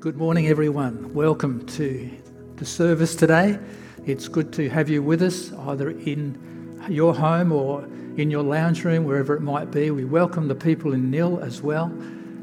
Good 0.00 0.16
morning, 0.16 0.46
everyone. 0.46 1.12
Welcome 1.12 1.66
to 1.66 2.08
the 2.54 2.64
service 2.64 3.16
today. 3.16 3.58
It's 4.06 4.28
good 4.28 4.52
to 4.52 4.68
have 4.70 4.88
you 4.88 5.02
with 5.02 5.22
us, 5.22 5.52
either 5.52 5.90
in 5.90 6.86
your 6.88 7.12
home 7.12 7.50
or 7.50 7.82
in 8.16 8.30
your 8.30 8.44
lounge 8.44 8.84
room, 8.84 9.02
wherever 9.02 9.34
it 9.34 9.40
might 9.40 9.72
be. 9.72 9.90
We 9.90 10.04
welcome 10.04 10.46
the 10.46 10.54
people 10.54 10.92
in 10.92 11.10
Nhill 11.10 11.40
as 11.40 11.62
well, 11.62 11.86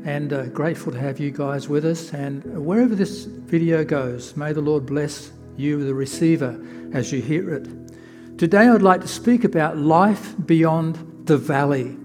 and 0.04 0.34
uh, 0.34 0.48
grateful 0.48 0.92
to 0.92 1.00
have 1.00 1.18
you 1.18 1.32
guys 1.32 1.70
with 1.70 1.86
us. 1.86 2.14
And 2.14 2.44
wherever 2.66 2.94
this 2.94 3.24
video 3.24 3.86
goes, 3.86 4.36
may 4.36 4.52
the 4.52 4.60
Lord 4.60 4.86
bless 4.86 5.32
you, 5.56 5.82
the 5.86 5.94
receiver, 5.94 6.62
as 6.92 7.14
you 7.14 7.22
hear 7.22 7.54
it. 7.54 8.38
Today, 8.38 8.68
I'd 8.68 8.82
like 8.82 9.00
to 9.00 9.08
speak 9.08 9.46
about 9.46 9.78
life 9.78 10.36
beyond 10.46 11.24
the 11.26 11.38
valley. 11.38 11.96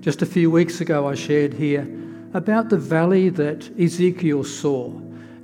Just 0.00 0.20
a 0.20 0.26
few 0.26 0.50
weeks 0.50 0.82
ago, 0.82 1.08
I 1.08 1.14
shared 1.14 1.54
here 1.54 1.97
about 2.34 2.68
the 2.68 2.78
valley 2.78 3.28
that 3.30 3.70
Ezekiel 3.78 4.44
saw, 4.44 4.92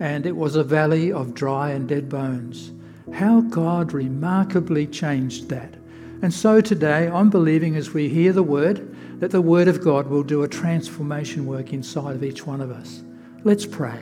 and 0.01 0.27
it 0.27 0.37
was 0.37 0.57
a 0.57 0.65
valley 0.65 1.13
of 1.13 1.35
dry 1.35 1.71
and 1.71 1.89
dead 1.89 2.09
bones. 2.09 2.73
How 3.13 3.43
God 3.43 3.93
remarkably 3.93 4.87
changed 4.87 5.49
that. 5.49 5.75
And 6.23 6.33
so 6.33 6.61
today, 6.61 7.09
I'm 7.09 7.31
believing 7.31 7.77
as 7.77 7.93
we 7.93 8.09
hear 8.09 8.33
the 8.33 8.43
word 8.43 8.95
that 9.21 9.31
the 9.31 9.43
word 9.43 9.69
of 9.69 9.83
God 9.83 10.09
will 10.09 10.23
do 10.23 10.43
a 10.43 10.49
transformation 10.49 11.47
work 11.47 11.73
inside 11.73 12.17
of 12.17 12.25
each 12.25 12.47
one 12.47 12.61
of 12.61 12.71
us. 12.71 13.03
Let's 13.45 13.67
pray. 13.67 14.01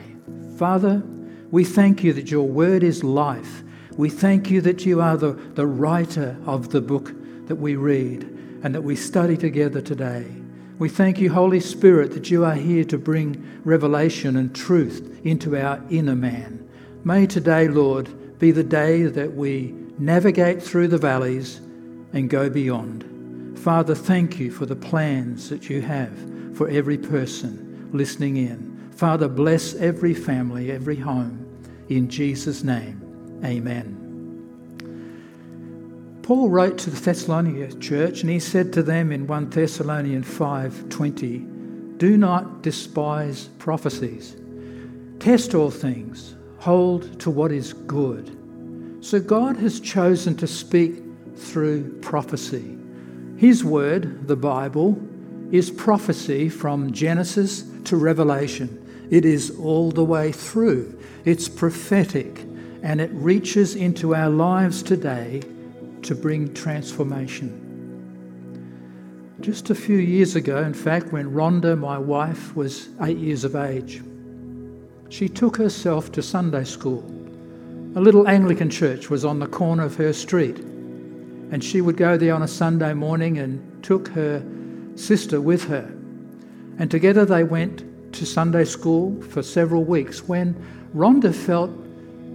Father, 0.57 1.03
we 1.51 1.63
thank 1.63 2.03
you 2.03 2.13
that 2.13 2.31
your 2.31 2.47
word 2.47 2.83
is 2.83 3.03
life. 3.03 3.63
We 3.95 4.09
thank 4.09 4.49
you 4.49 4.61
that 4.61 4.85
you 4.85 5.01
are 5.01 5.17
the, 5.17 5.33
the 5.33 5.67
writer 5.67 6.37
of 6.45 6.69
the 6.69 6.81
book 6.81 7.11
that 7.47 7.55
we 7.55 7.75
read 7.75 8.23
and 8.63 8.73
that 8.73 8.81
we 8.81 8.95
study 8.95 9.37
together 9.37 9.81
today. 9.81 10.25
We 10.83 10.89
thank 10.89 11.21
you, 11.21 11.31
Holy 11.31 11.61
Spirit, 11.61 12.11
that 12.11 12.29
you 12.29 12.43
are 12.43 12.55
here 12.55 12.83
to 12.83 12.97
bring 12.97 13.61
revelation 13.63 14.35
and 14.35 14.53
truth 14.53 15.21
into 15.23 15.55
our 15.55 15.81
inner 15.89 16.13
man. 16.13 16.69
May 17.05 17.25
today, 17.25 17.69
Lord, 17.69 18.37
be 18.37 18.51
the 18.51 18.65
day 18.65 19.03
that 19.03 19.33
we 19.33 19.73
navigate 19.97 20.61
through 20.61 20.89
the 20.89 20.97
valleys 20.97 21.61
and 22.11 22.29
go 22.29 22.49
beyond. 22.49 23.57
Father, 23.59 23.95
thank 23.95 24.39
you 24.39 24.51
for 24.51 24.65
the 24.65 24.75
plans 24.75 25.47
that 25.47 25.69
you 25.69 25.81
have 25.81 26.11
for 26.53 26.67
every 26.67 26.97
person 26.97 27.89
listening 27.93 28.35
in. 28.35 28.91
Father, 28.91 29.29
bless 29.29 29.75
every 29.75 30.13
family, 30.13 30.69
every 30.69 30.97
home. 30.97 31.47
In 31.87 32.09
Jesus' 32.09 32.61
name, 32.61 33.39
amen. 33.45 34.02
Paul 36.23 36.49
wrote 36.49 36.77
to 36.77 36.89
the 36.89 37.01
Thessalonian 37.01 37.81
church 37.81 38.21
and 38.21 38.29
he 38.29 38.39
said 38.39 38.71
to 38.73 38.81
them 38.81 39.11
in 39.11 39.27
1 39.27 39.49
Thessalonians 39.49 40.25
5:20, 40.25 41.45
"Do 41.97 42.17
not 42.17 42.63
despise 42.63 43.49
prophecies. 43.59 44.37
Test 45.19 45.53
all 45.53 45.69
things. 45.69 46.35
Hold 46.59 47.19
to 47.19 47.29
what 47.29 47.51
is 47.51 47.73
good." 47.73 48.31
So 49.01 49.19
God 49.19 49.57
has 49.57 49.81
chosen 49.81 50.35
to 50.35 50.47
speak 50.47 51.03
through 51.35 51.91
prophecy. 51.99 52.77
His 53.35 53.65
word, 53.65 54.25
the 54.27 54.37
Bible, 54.37 54.97
is 55.51 55.69
prophecy 55.69 56.47
from 56.47 56.93
Genesis 56.93 57.65
to 57.83 57.97
Revelation. 57.97 58.69
It 59.09 59.25
is 59.25 59.51
all 59.61 59.91
the 59.91 60.05
way 60.05 60.31
through. 60.31 60.93
It's 61.25 61.49
prophetic 61.49 62.45
and 62.81 63.01
it 63.01 63.11
reaches 63.13 63.75
into 63.75 64.15
our 64.15 64.29
lives 64.29 64.81
today 64.81 65.41
to 66.03 66.15
bring 66.15 66.53
transformation. 66.53 67.59
Just 69.41 69.69
a 69.69 69.75
few 69.75 69.97
years 69.97 70.35
ago, 70.35 70.63
in 70.63 70.73
fact, 70.73 71.11
when 71.11 71.31
Rhonda, 71.31 71.77
my 71.77 71.97
wife, 71.97 72.55
was 72.55 72.89
eight 73.01 73.17
years 73.17 73.43
of 73.43 73.55
age, 73.55 74.01
she 75.09 75.27
took 75.27 75.57
herself 75.57 76.11
to 76.13 76.21
Sunday 76.21 76.63
school. 76.63 77.03
A 77.95 78.01
little 78.01 78.27
Anglican 78.27 78.69
church 78.69 79.09
was 79.09 79.25
on 79.25 79.39
the 79.39 79.47
corner 79.47 79.83
of 79.83 79.95
her 79.97 80.13
street, 80.13 80.59
and 80.59 81.63
she 81.63 81.81
would 81.81 81.97
go 81.97 82.17
there 82.17 82.33
on 82.33 82.43
a 82.43 82.47
Sunday 82.47 82.93
morning 82.93 83.37
and 83.37 83.83
took 83.83 84.07
her 84.09 84.43
sister 84.95 85.39
with 85.39 85.65
her. 85.65 85.91
And 86.79 86.89
together 86.89 87.25
they 87.25 87.43
went 87.43 88.13
to 88.13 88.25
Sunday 88.25 88.65
school 88.65 89.21
for 89.23 89.43
several 89.43 89.83
weeks 89.83 90.27
when 90.27 90.55
Rhonda 90.95 91.33
felt 91.33 91.71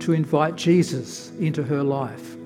to 0.01 0.13
invite 0.13 0.57
Jesus 0.57 1.31
into 1.39 1.63
her 1.63 1.83
life. 1.83 2.38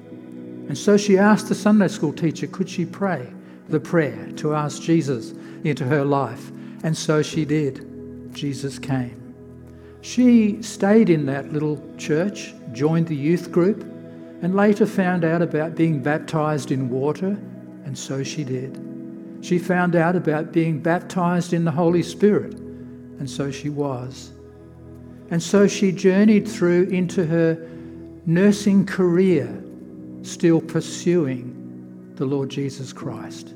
And 0.69 0.77
so 0.79 0.97
she 0.97 1.19
asked 1.19 1.49
the 1.49 1.55
Sunday 1.55 1.89
school 1.89 2.13
teacher, 2.13 2.47
could 2.47 2.69
she 2.69 2.85
pray 2.85 3.33
the 3.69 3.81
prayer 3.81 4.31
to 4.37 4.55
ask 4.55 4.81
Jesus 4.81 5.33
into 5.65 5.85
her 5.85 6.05
life? 6.05 6.51
And 6.83 6.97
so 6.97 7.23
she 7.23 7.45
did. 7.45 8.33
Jesus 8.35 8.79
came. 8.79 9.19
She 10.01 10.61
stayed 10.63 11.11
in 11.11 11.27
that 11.27 11.53
little 11.53 11.83
church, 11.97 12.55
joined 12.73 13.07
the 13.07 13.17
youth 13.17 13.53
group, 13.53 13.83
and 14.43 14.57
later 14.57 14.87
found 14.87 15.25
out 15.25 15.43
about 15.43 15.77
being 15.77 16.03
baptized 16.03 16.73
in 16.73 16.89
water, 16.89 17.39
and 17.85 17.97
so 17.97 18.25
she 18.25 18.43
did. 18.43 18.81
She 19.43 19.59
found 19.59 19.95
out 19.95 20.17
about 20.17 20.53
being 20.53 20.81
baptized 20.81 21.53
in 21.53 21.65
the 21.65 21.71
Holy 21.71 22.03
Spirit, 22.03 22.55
and 22.55 23.31
so 23.31 23.51
she 23.51 23.69
was. 23.69 24.33
And 25.31 25.43
so 25.43 25.69
she 25.69 25.93
journeyed 25.93 26.49
through 26.49 26.89
into 26.89 27.25
her 27.27 27.57
nursing 28.27 28.85
career 28.85 29.63
still 30.23 30.61
pursuing 30.61 32.13
the 32.17 32.25
Lord 32.25 32.49
Jesus 32.49 32.93
Christ. 32.93 33.55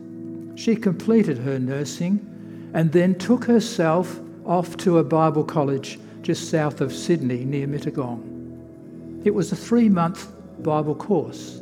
She 0.54 0.74
completed 0.74 1.38
her 1.38 1.58
nursing 1.58 2.70
and 2.74 2.92
then 2.92 3.14
took 3.16 3.44
herself 3.44 4.20
off 4.44 4.76
to 4.78 4.98
a 4.98 5.04
Bible 5.04 5.44
college 5.44 5.98
just 6.22 6.50
south 6.50 6.80
of 6.80 6.92
Sydney 6.92 7.44
near 7.44 7.66
Mittagong. 7.66 9.24
It 9.24 9.34
was 9.34 9.52
a 9.52 9.56
three 9.56 9.88
month 9.88 10.32
Bible 10.62 10.94
course, 10.94 11.60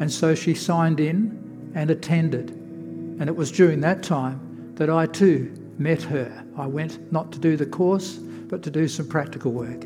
and 0.00 0.10
so 0.10 0.34
she 0.34 0.54
signed 0.54 1.00
in 1.00 1.72
and 1.74 1.90
attended. 1.90 2.50
And 2.50 3.28
it 3.28 3.36
was 3.36 3.52
during 3.52 3.80
that 3.80 4.02
time 4.02 4.74
that 4.74 4.90
I 4.90 5.06
too 5.06 5.54
met 5.78 6.02
her. 6.02 6.44
I 6.56 6.66
went 6.66 7.12
not 7.12 7.32
to 7.32 7.38
do 7.38 7.56
the 7.56 7.66
course, 7.66 8.16
but 8.16 8.62
to 8.64 8.70
do 8.70 8.88
some 8.88 9.08
practical 9.08 9.52
work. 9.52 9.82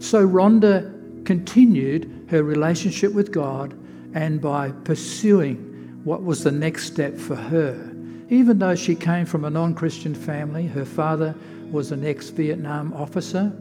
So 0.00 0.26
Rhonda 0.26 0.92
continued 1.28 2.26
her 2.30 2.42
relationship 2.42 3.12
with 3.12 3.30
God 3.30 3.78
and 4.14 4.40
by 4.40 4.70
pursuing 4.84 5.56
what 6.02 6.22
was 6.22 6.42
the 6.42 6.50
next 6.50 6.84
step 6.84 7.18
for 7.18 7.36
her. 7.36 7.94
Even 8.30 8.58
though 8.58 8.74
she 8.74 8.94
came 8.94 9.26
from 9.26 9.44
a 9.44 9.50
non 9.50 9.74
Christian 9.74 10.14
family, 10.14 10.66
her 10.68 10.86
father 10.86 11.34
was 11.70 11.92
an 11.92 12.02
ex 12.02 12.30
Vietnam 12.30 12.94
officer 12.94 13.52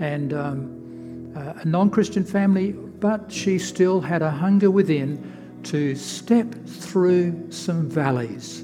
and 0.00 0.32
um, 0.32 1.32
a 1.36 1.66
non 1.66 1.90
Christian 1.90 2.24
family, 2.24 2.72
but 2.72 3.30
she 3.30 3.58
still 3.58 4.00
had 4.00 4.22
a 4.22 4.30
hunger 4.30 4.70
within 4.70 5.60
to 5.64 5.94
step 5.94 6.54
through 6.64 7.52
some 7.52 7.90
valleys 7.90 8.60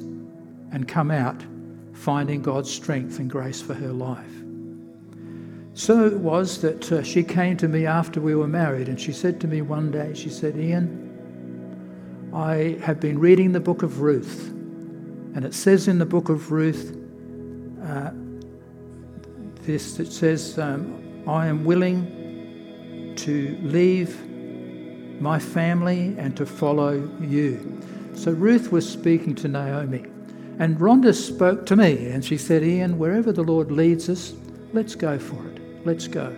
and 0.72 0.88
come 0.88 1.10
out 1.10 1.44
finding 1.92 2.40
God's 2.40 2.70
strength 2.70 3.18
and 3.18 3.28
grace 3.28 3.60
for 3.60 3.74
her 3.74 3.92
life. 3.92 4.37
So 5.78 6.04
it 6.06 6.14
was 6.14 6.60
that 6.62 6.90
uh, 6.90 7.04
she 7.04 7.22
came 7.22 7.56
to 7.58 7.68
me 7.68 7.86
after 7.86 8.20
we 8.20 8.34
were 8.34 8.48
married 8.48 8.88
and 8.88 9.00
she 9.00 9.12
said 9.12 9.40
to 9.42 9.46
me 9.46 9.62
one 9.62 9.92
day, 9.92 10.12
she 10.12 10.28
said, 10.28 10.56
Ian, 10.56 12.30
I 12.34 12.80
have 12.82 12.98
been 12.98 13.16
reading 13.16 13.52
the 13.52 13.60
book 13.60 13.84
of 13.84 14.00
Ruth, 14.00 14.48
and 14.48 15.44
it 15.44 15.54
says 15.54 15.86
in 15.86 16.00
the 16.00 16.04
book 16.04 16.30
of 16.30 16.50
Ruth, 16.50 16.96
uh, 17.84 18.10
this 19.62 20.00
it 20.00 20.10
says, 20.10 20.58
um, 20.58 21.22
I 21.28 21.46
am 21.46 21.64
willing 21.64 23.14
to 23.14 23.56
leave 23.62 24.28
my 25.20 25.38
family 25.38 26.16
and 26.18 26.36
to 26.38 26.44
follow 26.44 27.08
you. 27.20 27.80
So 28.14 28.32
Ruth 28.32 28.72
was 28.72 28.86
speaking 28.86 29.36
to 29.36 29.46
Naomi, 29.46 30.06
and 30.58 30.76
Rhonda 30.78 31.14
spoke 31.14 31.66
to 31.66 31.76
me, 31.76 32.08
and 32.08 32.24
she 32.24 32.36
said, 32.36 32.64
Ian, 32.64 32.98
wherever 32.98 33.30
the 33.30 33.44
Lord 33.44 33.70
leads 33.70 34.08
us, 34.08 34.34
let's 34.72 34.96
go 34.96 35.20
for 35.20 35.46
it. 35.46 35.57
Let's 35.84 36.08
go. 36.08 36.34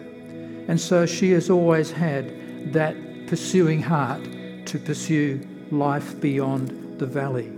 And 0.69 0.81
so 0.81 1.07
she 1.07 1.31
has 1.33 1.51
always 1.51 1.91
had 1.91 2.73
that 2.73 2.95
pursuing 3.27 3.83
heart 3.83 4.23
to 4.67 4.79
pursue 4.79 5.41
life 5.71 6.21
beyond 6.21 6.99
the 6.99 7.07
valley. 7.07 7.51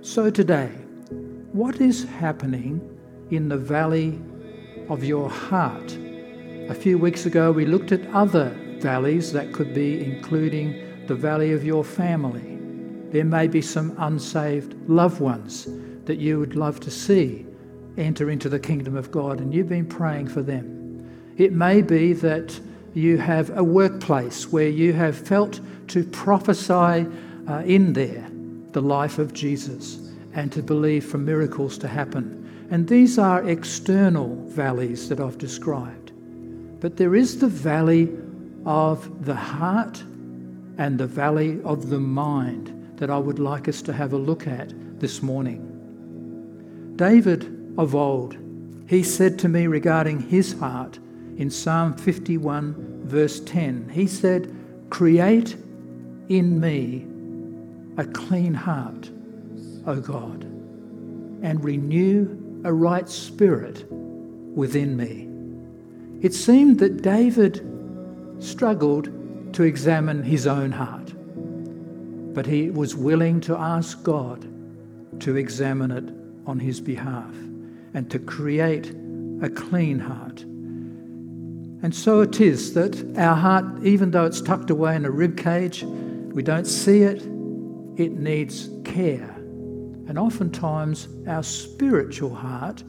So 0.00 0.30
today, 0.30 0.68
what 1.52 1.80
is 1.80 2.04
happening 2.04 2.80
in 3.30 3.48
the 3.48 3.56
valley 3.56 4.20
of 4.88 5.04
your 5.04 5.30
heart? 5.30 5.96
A 6.68 6.74
few 6.74 6.98
weeks 6.98 7.26
ago, 7.26 7.52
we 7.52 7.66
looked 7.66 7.92
at 7.92 8.06
other 8.12 8.50
valleys 8.80 9.32
that 9.32 9.52
could 9.52 9.74
be 9.74 10.02
including 10.04 11.06
the 11.06 11.14
valley 11.14 11.52
of 11.52 11.64
your 11.64 11.84
family. 11.84 12.58
There 13.10 13.24
may 13.24 13.46
be 13.46 13.62
some 13.62 13.94
unsaved 13.98 14.74
loved 14.88 15.20
ones 15.20 15.68
that 16.06 16.18
you 16.18 16.38
would 16.38 16.56
love 16.56 16.80
to 16.80 16.90
see 16.90 17.46
enter 17.96 18.30
into 18.30 18.48
the 18.48 18.58
kingdom 18.58 18.96
of 18.96 19.10
God, 19.10 19.40
and 19.40 19.54
you've 19.54 19.68
been 19.68 19.86
praying 19.86 20.28
for 20.28 20.42
them. 20.42 20.83
It 21.36 21.52
may 21.52 21.82
be 21.82 22.12
that 22.14 22.58
you 22.94 23.18
have 23.18 23.56
a 23.56 23.64
workplace 23.64 24.52
where 24.52 24.68
you 24.68 24.92
have 24.92 25.16
felt 25.16 25.60
to 25.88 26.04
prophesy 26.04 27.06
uh, 27.48 27.62
in 27.66 27.92
there 27.92 28.28
the 28.72 28.82
life 28.82 29.18
of 29.18 29.32
Jesus 29.32 30.12
and 30.34 30.52
to 30.52 30.62
believe 30.62 31.04
for 31.04 31.18
miracles 31.18 31.78
to 31.78 31.88
happen. 31.88 32.66
And 32.70 32.88
these 32.88 33.18
are 33.18 33.48
external 33.48 34.34
valleys 34.48 35.08
that 35.08 35.20
I've 35.20 35.38
described. 35.38 36.12
But 36.80 36.96
there 36.96 37.14
is 37.14 37.38
the 37.38 37.48
valley 37.48 38.10
of 38.64 39.24
the 39.24 39.34
heart 39.34 40.02
and 40.78 40.98
the 40.98 41.06
valley 41.06 41.60
of 41.62 41.88
the 41.88 42.00
mind 42.00 42.96
that 42.96 43.10
I 43.10 43.18
would 43.18 43.38
like 43.38 43.68
us 43.68 43.82
to 43.82 43.92
have 43.92 44.12
a 44.12 44.18
look 44.18 44.46
at 44.46 44.72
this 45.00 45.22
morning. 45.22 45.70
David 46.96 47.74
of 47.76 47.94
old, 47.94 48.36
he 48.86 49.02
said 49.02 49.38
to 49.40 49.48
me 49.48 49.66
regarding 49.66 50.20
his 50.20 50.58
heart 50.58 50.98
in 51.36 51.50
Psalm 51.50 51.94
51, 51.94 53.02
verse 53.04 53.40
10, 53.40 53.88
he 53.88 54.06
said, 54.06 54.54
Create 54.90 55.56
in 56.28 56.60
me 56.60 57.06
a 57.96 58.04
clean 58.04 58.54
heart, 58.54 59.10
O 59.86 60.00
God, 60.00 60.44
and 61.42 61.62
renew 61.64 62.62
a 62.64 62.72
right 62.72 63.08
spirit 63.08 63.84
within 63.90 64.96
me. 64.96 65.28
It 66.24 66.34
seemed 66.34 66.78
that 66.78 67.02
David 67.02 67.66
struggled 68.38 69.10
to 69.54 69.64
examine 69.64 70.22
his 70.22 70.46
own 70.46 70.72
heart, 70.72 71.12
but 72.34 72.46
he 72.46 72.70
was 72.70 72.94
willing 72.94 73.40
to 73.42 73.56
ask 73.56 74.02
God 74.02 74.48
to 75.20 75.36
examine 75.36 75.90
it 75.90 76.14
on 76.46 76.58
his 76.58 76.80
behalf 76.80 77.34
and 77.92 78.10
to 78.10 78.18
create 78.18 78.90
a 79.42 79.50
clean 79.50 79.98
heart. 79.98 80.44
And 81.84 81.94
so 81.94 82.22
it 82.22 82.40
is 82.40 82.72
that 82.72 83.14
our 83.18 83.36
heart, 83.36 83.66
even 83.84 84.10
though 84.10 84.24
it's 84.24 84.40
tucked 84.40 84.70
away 84.70 84.96
in 84.96 85.04
a 85.04 85.10
rib 85.10 85.36
cage, 85.36 85.82
we 85.82 86.42
don't 86.42 86.64
see 86.64 87.02
it, 87.02 87.20
it 88.00 88.12
needs 88.12 88.70
care. 88.86 89.34
And 90.08 90.18
oftentimes 90.18 91.08
our 91.28 91.42
spiritual 91.42 92.34
heart 92.34 92.82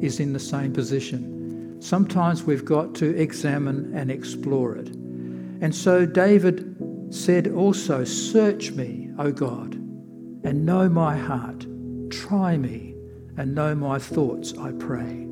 is 0.00 0.20
in 0.20 0.32
the 0.32 0.38
same 0.38 0.72
position. 0.72 1.82
Sometimes 1.82 2.44
we've 2.44 2.64
got 2.64 2.94
to 2.94 3.20
examine 3.20 3.92
and 3.96 4.12
explore 4.12 4.76
it. 4.76 4.90
And 4.90 5.74
so 5.74 6.06
David 6.06 6.76
said 7.10 7.48
also, 7.48 8.04
Search 8.04 8.70
me, 8.70 9.10
O 9.18 9.32
God, 9.32 9.74
and 9.74 10.64
know 10.64 10.88
my 10.88 11.16
heart. 11.16 11.66
Try 12.10 12.56
me 12.56 12.94
and 13.36 13.56
know 13.56 13.74
my 13.74 13.98
thoughts, 13.98 14.56
I 14.56 14.70
pray. 14.70 15.29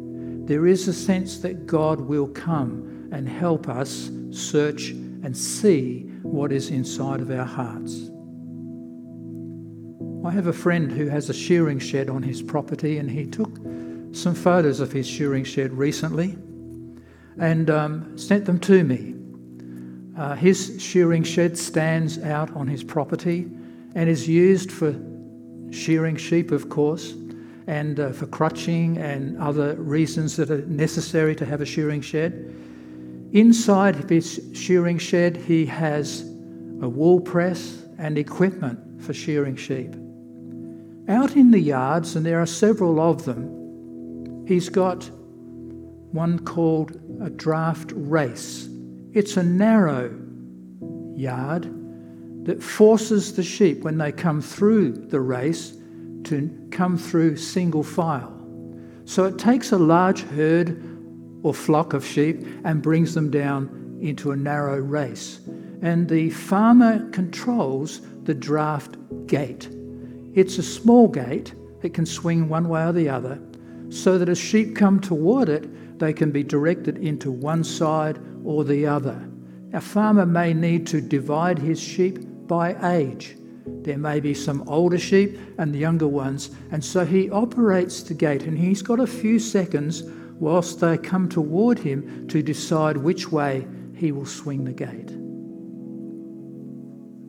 There 0.49 0.67
is 0.67 0.89
a 0.89 0.95
sense 0.95 1.41
that 1.41 1.67
God 1.67 2.01
will 2.01 2.29
come 2.29 3.11
and 3.13 3.29
help 3.29 3.69
us 3.69 4.11
search 4.31 4.93
and 4.93 5.37
see 5.37 6.05
what 6.23 6.53
is 6.53 6.71
inside 6.71 7.21
of 7.21 7.31
our 7.31 7.45
hearts. 7.45 8.11
I 10.25 10.31
have 10.31 10.47
a 10.47 10.53
friend 10.55 10.91
who 10.91 11.07
has 11.09 11.29
a 11.29 11.35
shearing 11.35 11.79
shed 11.79 12.09
on 12.09 12.23
his 12.23 12.41
property, 12.41 12.97
and 12.97 13.11
he 13.11 13.27
took 13.27 13.59
some 14.13 14.35
photos 14.35 14.81
of 14.81 14.91
his 14.91 15.07
shearing 15.07 15.45
shed 15.45 15.75
recently 15.75 16.39
and 17.39 17.69
um, 17.69 18.17
sent 18.17 18.47
them 18.47 18.59
to 18.61 18.83
me. 18.85 19.17
Uh, 20.17 20.35
his 20.35 20.83
shearing 20.83 21.25
shed 21.25 21.59
stands 21.59 22.19
out 22.21 22.51
on 22.57 22.67
his 22.67 22.83
property 22.83 23.51
and 23.95 24.09
is 24.09 24.27
used 24.27 24.73
for 24.73 24.99
shearing 25.71 26.17
sheep, 26.17 26.53
of 26.53 26.71
course, 26.71 27.13
and 27.69 28.01
uh, 28.01 28.13
for 28.13 28.27
crutching 28.27 28.97
and 28.97 29.37
other 29.39 29.75
reasons 29.75 30.37
that 30.37 30.51
are 30.51 30.67
necessary 30.67 31.37
to 31.37 31.45
have 31.45 31.61
a 31.61 31.67
shearing 31.67 32.01
shed. 32.01 32.33
Inside 33.33 34.11
his 34.11 34.41
shearing 34.55 34.97
shed, 34.97 35.37
he 35.37 35.67
has 35.67 36.23
a 36.81 36.89
wool 36.89 37.21
press 37.21 37.85
and 37.99 38.17
equipment 38.17 39.03
for 39.03 39.13
shearing 39.13 39.55
sheep. 39.55 39.95
Out 41.09 41.37
in 41.37 41.51
the 41.51 41.61
yards, 41.61 42.17
and 42.17 42.25
there 42.25 42.41
are 42.41 42.47
several 42.47 43.01
of 43.01 43.27
them, 43.27 44.47
he's 44.47 44.71
got 44.71 45.05
one 46.13 46.39
called 46.39 46.99
a 47.21 47.29
draft 47.29 47.93
race. 47.95 48.67
It's 49.13 49.37
a 49.37 49.43
narrow 49.43 50.19
yard 51.15 51.75
that 52.47 52.63
forces 52.63 53.35
the 53.35 53.43
sheep, 53.43 53.83
when 53.83 53.99
they 53.99 54.11
come 54.11 54.41
through 54.41 54.93
the 54.93 55.21
race, 55.21 55.78
to 56.29 56.51
come 56.71 56.97
through 56.99 57.37
single 57.37 57.83
file. 57.83 58.35
So 59.05 59.25
it 59.25 59.39
takes 59.39 59.73
a 59.73 59.79
large 59.79 60.23
herd 60.23 60.83
or 61.43 61.55
flock 61.55 61.95
of 61.95 62.05
sheep 62.05 62.45
and 62.65 62.83
brings 62.83 63.15
them 63.15 63.31
down 63.31 63.99
into 64.03 64.33
a 64.33 64.37
narrow 64.37 64.79
race. 64.79 65.41
And 65.81 66.09
the 66.09 66.31
farmer 66.31 67.09
controls 67.11 68.01
the 68.25 68.35
draft 68.35 68.97
gate. 69.27 69.69
It's 70.35 70.59
a 70.59 70.63
small 70.63 71.09
gate 71.09 71.55
that 71.81 71.95
can 71.95 72.05
swing 72.07 72.49
one 72.49 72.69
way 72.69 72.85
or 72.85 72.93
the 72.93 73.09
other, 73.09 73.41
so 73.89 74.19
that 74.19 74.29
as 74.29 74.39
sheep 74.39 74.77
come 74.77 75.01
toward 75.01 75.49
it, 75.49 75.99
they 75.99 76.13
can 76.13 76.31
be 76.31 76.43
directed 76.43 76.99
into 76.99 77.31
one 77.31 77.65
side 77.65 78.19
or 78.45 78.65
the 78.65 78.87
other. 78.87 79.29
A 79.73 79.81
farmer 79.81 80.27
may 80.27 80.53
need 80.53 80.87
to 80.89 81.01
divide 81.01 81.59
his 81.59 81.81
sheep 81.81 82.19
by 82.47 82.77
age. 82.95 83.37
There 83.89 83.97
may 83.97 84.21
be 84.21 84.35
some 84.35 84.69
older 84.69 84.99
sheep 84.99 85.39
and 85.57 85.73
the 85.73 85.79
younger 85.79 86.07
ones, 86.07 86.51
and 86.73 86.85
so 86.85 87.07
he 87.07 87.31
operates 87.31 88.03
the 88.03 88.13
gate 88.13 88.43
and 88.43 88.59
he's 88.59 88.83
got 88.83 89.01
a 89.01 89.07
few 89.07 89.39
seconds 89.39 90.03
whilst 90.39 90.79
they 90.81 90.99
come 90.99 91.27
toward 91.27 91.79
him 91.79 92.29
to 92.29 92.43
decide 92.43 92.99
which 92.99 93.33
way 93.33 93.67
he 93.95 94.13
will 94.13 94.27
swing 94.27 94.65
the 94.65 94.75
gate. 94.75 95.09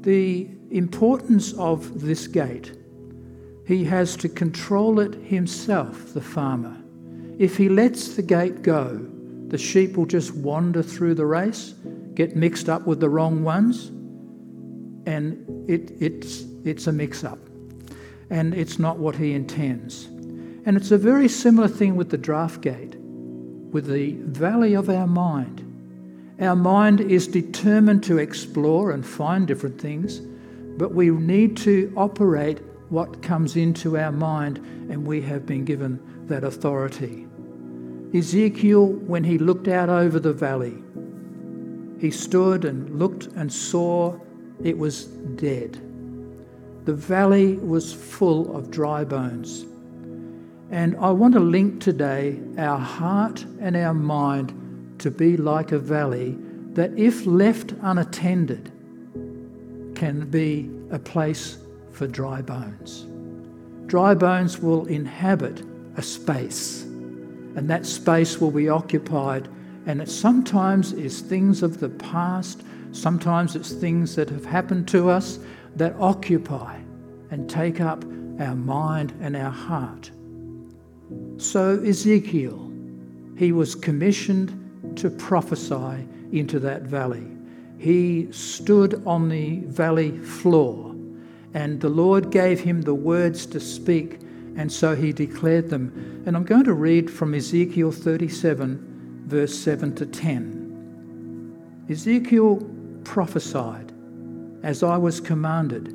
The 0.03 0.49
importance 0.71 1.53
of 1.53 2.01
this 2.01 2.27
gate 2.27 2.77
he 3.65 3.85
has 3.85 4.17
to 4.17 4.27
control 4.27 4.99
it 4.99 5.13
himself, 5.15 6.13
the 6.13 6.19
farmer. 6.19 6.75
If 7.37 7.55
he 7.55 7.69
lets 7.69 8.17
the 8.17 8.21
gate 8.21 8.63
go, 8.63 8.99
the 9.47 9.57
sheep 9.57 9.95
will 9.95 10.05
just 10.05 10.35
wander 10.35 10.83
through 10.83 11.15
the 11.15 11.25
race, 11.25 11.75
get 12.15 12.35
mixed 12.35 12.67
up 12.67 12.85
with 12.85 12.99
the 12.99 13.09
wrong 13.09 13.45
ones, 13.45 13.91
and 15.05 15.69
it, 15.69 15.91
it's, 15.99 16.45
it's 16.65 16.87
a 16.87 16.91
mix 16.91 17.23
up. 17.23 17.39
And 18.29 18.53
it's 18.53 18.79
not 18.79 18.97
what 18.97 19.15
he 19.15 19.33
intends. 19.33 20.05
And 20.65 20.77
it's 20.77 20.91
a 20.91 20.97
very 20.97 21.27
similar 21.27 21.67
thing 21.67 21.95
with 21.95 22.09
the 22.09 22.17
draft 22.17 22.61
gate, 22.61 22.95
with 22.95 23.87
the 23.87 24.13
valley 24.23 24.75
of 24.75 24.89
our 24.89 25.07
mind. 25.07 25.65
Our 26.39 26.55
mind 26.55 27.01
is 27.01 27.27
determined 27.27 28.03
to 28.03 28.17
explore 28.17 28.91
and 28.91 29.05
find 29.05 29.47
different 29.47 29.79
things, 29.79 30.19
but 30.77 30.93
we 30.93 31.09
need 31.09 31.57
to 31.57 31.91
operate 31.97 32.61
what 32.89 33.21
comes 33.21 33.55
into 33.55 33.97
our 33.97 34.11
mind, 34.11 34.57
and 34.89 35.05
we 35.05 35.21
have 35.21 35.45
been 35.45 35.65
given 35.65 35.99
that 36.27 36.43
authority. 36.43 37.27
Ezekiel, 38.13 38.87
when 38.87 39.23
he 39.23 39.37
looked 39.37 39.67
out 39.67 39.89
over 39.89 40.19
the 40.19 40.33
valley, 40.33 40.81
he 41.99 42.09
stood 42.09 42.65
and 42.65 42.97
looked 42.97 43.27
and 43.35 43.51
saw 43.51 44.17
it 44.63 44.77
was 44.77 45.05
dead. 45.05 45.79
The 46.85 46.93
valley 46.93 47.57
was 47.57 47.93
full 47.93 48.55
of 48.55 48.71
dry 48.71 49.03
bones. 49.03 49.65
And 50.71 50.95
I 50.97 51.11
want 51.11 51.33
to 51.33 51.39
link 51.39 51.81
today 51.81 52.39
our 52.57 52.77
heart 52.77 53.43
and 53.59 53.75
our 53.75 53.93
mind 53.93 54.53
to 54.99 55.09
be 55.09 55.37
like 55.37 55.71
a 55.71 55.79
valley 55.79 56.37
that, 56.73 56.97
if 56.97 57.25
left 57.25 57.73
unattended, 57.81 58.71
can 59.95 60.29
be 60.29 60.69
a 60.91 60.99
place 60.99 61.57
for 61.91 62.07
dry 62.07 62.41
bones. 62.41 63.05
Dry 63.87 64.13
bones 64.13 64.59
will 64.59 64.85
inhabit 64.85 65.63
a 65.97 66.01
space, 66.01 66.83
and 66.83 67.69
that 67.69 67.85
space 67.85 68.39
will 68.39 68.51
be 68.51 68.69
occupied. 68.69 69.47
And 69.87 70.01
it 70.01 70.09
sometimes 70.09 70.93
is 70.93 71.21
things 71.21 71.63
of 71.63 71.79
the 71.79 71.89
past, 71.89 72.61
sometimes 72.91 73.55
it's 73.55 73.71
things 73.71 74.15
that 74.15 74.29
have 74.29 74.45
happened 74.45 74.87
to 74.89 75.09
us 75.09 75.39
that 75.75 75.95
occupy 75.99 76.79
and 77.31 77.49
take 77.49 77.79
up 77.81 78.03
our 78.39 78.55
mind 78.55 79.13
and 79.21 79.35
our 79.35 79.51
heart. 79.51 80.11
So, 81.37 81.81
Ezekiel, 81.83 82.71
he 83.37 83.51
was 83.51 83.75
commissioned 83.75 84.97
to 84.97 85.09
prophesy 85.09 86.07
into 86.31 86.59
that 86.59 86.83
valley. 86.83 87.25
He 87.77 88.31
stood 88.31 89.01
on 89.05 89.29
the 89.29 89.59
valley 89.61 90.17
floor 90.19 90.89
and 91.53 91.81
the 91.81 91.89
Lord 91.89 92.31
gave 92.31 92.59
him 92.59 92.81
the 92.81 92.93
words 92.93 93.45
to 93.47 93.59
speak, 93.59 94.19
and 94.55 94.71
so 94.71 94.95
he 94.95 95.11
declared 95.11 95.69
them. 95.69 96.23
And 96.25 96.35
I'm 96.35 96.43
going 96.43 96.65
to 96.65 96.73
read 96.73 97.09
from 97.09 97.33
Ezekiel 97.33 97.91
37, 97.91 99.23
verse 99.25 99.57
7 99.57 99.95
to 99.95 100.05
10. 100.05 101.87
Ezekiel 101.89 102.57
prophesied 103.09 103.91
as 104.61 104.83
I 104.83 104.95
was 104.95 105.19
commanded, 105.19 105.87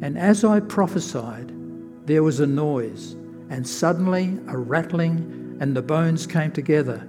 and 0.00 0.16
as 0.16 0.44
I 0.44 0.60
prophesied, 0.60 1.52
there 2.06 2.22
was 2.22 2.38
a 2.38 2.46
noise, 2.46 3.16
and 3.50 3.66
suddenly 3.66 4.38
a 4.46 4.56
rattling, 4.56 5.58
and 5.60 5.74
the 5.76 5.82
bones 5.82 6.24
came 6.24 6.52
together, 6.52 7.04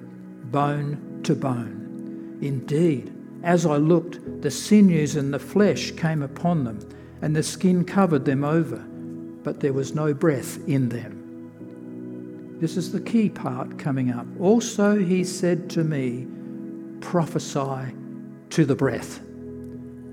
bone 0.46 1.22
to 1.22 1.36
bone. 1.36 2.39
Indeed, 2.41 3.13
as 3.44 3.67
I 3.67 3.77
looked, 3.77 4.41
the 4.41 4.50
sinews 4.50 5.15
and 5.15 5.32
the 5.32 5.38
flesh 5.38 5.91
came 5.91 6.24
upon 6.24 6.63
them 6.63 6.79
and 7.22 7.36
the 7.36 7.44
skin 7.44 7.86
covered 7.86 8.25
them 8.25 8.44
over, 8.44 8.77
but 9.44 9.60
there 9.60 9.74
was 9.74 9.94
no 9.94 10.15
breath 10.15 10.58
in 10.67 10.89
them. 10.89 12.58
This 12.60 12.75
is 12.75 12.91
the 12.91 13.01
key 13.01 13.29
part 13.29 13.77
coming 13.77 14.10
up. 14.10 14.25
Also, 14.39 14.98
he 14.98 15.24
said 15.24 15.70
to 15.72 15.84
me, 15.84 16.25
prophesy 17.01 17.94
to 18.51 18.66
the 18.66 18.75
breath. 18.75 19.20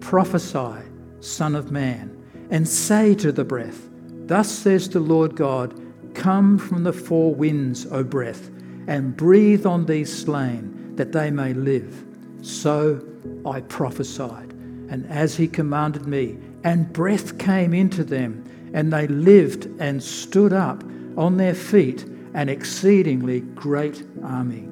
Prophesy, 0.01 0.83
Son 1.21 1.55
of 1.55 1.71
Man, 1.71 2.23
and 2.51 2.69
say 2.69 3.15
to 3.17 3.33
the 3.33 3.45
breath, 3.45 3.89
Thus 4.27 4.51
says 4.51 4.89
the 4.89 5.01
Lord 5.01 5.37
God, 5.37 5.81
Come 6.15 6.59
from 6.59 6.85
the 6.85 6.93
four 6.93 7.35
winds, 7.35 7.87
O 7.91 8.05
breath, 8.05 8.51
and 8.87 9.17
breathe 9.17 9.67
on 9.67 9.87
these 9.87 10.17
slain, 10.17 10.95
that 10.97 11.13
they 11.13 11.31
may 11.31 11.53
live. 11.55 12.05
So 12.43 13.05
I 13.47 13.63
prophesied, 13.63 14.53
and 14.89 15.07
as 15.11 15.37
he 15.37 15.49
commanded 15.49 16.07
me, 16.07 16.39
and 16.63 16.93
breath 16.93 17.39
came 17.39 17.75
into 17.75 18.05
them, 18.05 18.45
and 18.73 18.93
they 18.93 19.07
lived 19.07 19.69
and 19.81 20.03
stood 20.03 20.53
up 20.53 20.83
on 21.17 21.37
their 21.37 21.55
feet, 21.55 22.05
an 22.35 22.49
exceedingly 22.49 23.41
great 23.41 24.05
army. 24.23 24.69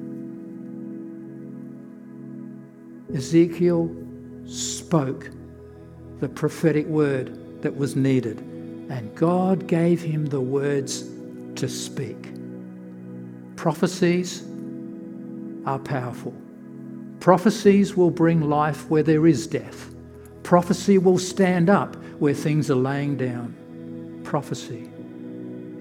Ezekiel 3.13 3.95
spoke 4.45 5.29
the 6.19 6.29
prophetic 6.29 6.87
word 6.87 7.61
that 7.61 7.75
was 7.75 7.95
needed, 7.95 8.39
and 8.89 9.13
God 9.15 9.67
gave 9.67 10.01
him 10.01 10.25
the 10.25 10.41
words 10.41 11.09
to 11.55 11.69
speak. 11.69 12.33
Prophecies 13.55 14.43
are 15.65 15.79
powerful. 15.79 16.33
Prophecies 17.19 17.95
will 17.95 18.09
bring 18.11 18.49
life 18.49 18.89
where 18.89 19.03
there 19.03 19.27
is 19.27 19.47
death. 19.47 19.93
Prophecy 20.41 20.97
will 20.97 21.19
stand 21.19 21.69
up 21.69 21.95
where 22.19 22.33
things 22.33 22.69
are 22.69 22.75
laying 22.75 23.15
down. 23.15 24.21
Prophecy. 24.23 24.89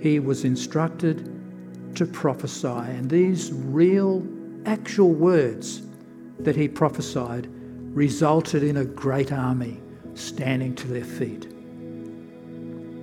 He 0.01 0.21
was 0.21 0.45
instructed 0.45 1.29
to 1.97 2.07
prophesy, 2.07 2.69
and 2.69 3.09
these 3.09 3.53
real, 3.53 4.27
actual 4.67 5.13
words 5.13 5.83
that 6.45 6.57
he 6.57 6.69
prophesied 6.69 7.49
resulted 7.95 8.63
in 8.63 8.79
a 8.79 8.85
great 8.85 9.33
army 9.33 9.81
standing 10.15 10.75
to 10.75 10.89
their 10.89 11.05
feet. 11.05 11.49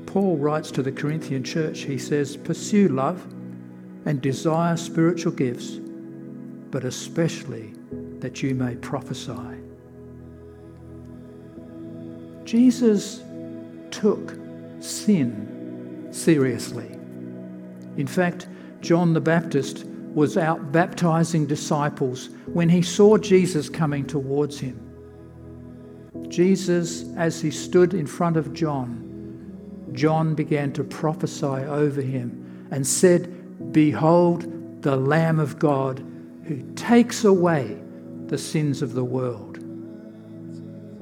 Paul 0.07 0.37
writes 0.37 0.71
to 0.71 0.81
the 0.81 0.91
Corinthian 0.91 1.43
church, 1.43 1.81
he 1.81 1.97
says, 1.97 2.35
Pursue 2.35 2.87
love 2.87 3.25
and 4.05 4.21
desire 4.21 4.75
spiritual 4.75 5.31
gifts, 5.31 5.79
but 6.71 6.83
especially 6.83 7.73
that 8.19 8.41
you 8.41 8.55
may 8.55 8.75
prophesy. 8.77 9.33
Jesus 12.43 13.21
took 13.91 14.35
sin 14.79 16.07
seriously. 16.11 16.87
In 17.97 18.07
fact, 18.07 18.47
John 18.81 19.13
the 19.13 19.21
Baptist 19.21 19.85
was 20.13 20.37
out 20.37 20.71
baptizing 20.71 21.45
disciples 21.45 22.29
when 22.47 22.69
he 22.69 22.81
saw 22.81 23.17
Jesus 23.17 23.69
coming 23.69 24.05
towards 24.05 24.59
him. 24.59 24.85
Jesus, 26.27 27.05
as 27.15 27.41
he 27.41 27.51
stood 27.51 27.93
in 27.93 28.07
front 28.07 28.37
of 28.37 28.53
John, 28.53 29.05
John 29.93 30.35
began 30.35 30.71
to 30.73 30.83
prophesy 30.83 31.45
over 31.45 32.01
him 32.01 32.67
and 32.71 32.85
said, 32.85 33.71
Behold, 33.71 34.81
the 34.81 34.95
Lamb 34.95 35.39
of 35.39 35.59
God 35.59 36.03
who 36.43 36.61
takes 36.73 37.23
away 37.23 37.77
the 38.27 38.37
sins 38.37 38.81
of 38.81 38.93
the 38.93 39.03
world. 39.03 39.59